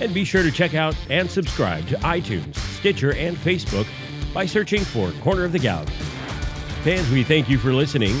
[0.00, 3.86] And be sure to check out and subscribe to iTunes, Stitcher, and Facebook
[4.32, 5.94] by searching for Corner of the Galaxy.
[6.82, 8.20] Fans, we thank you for listening,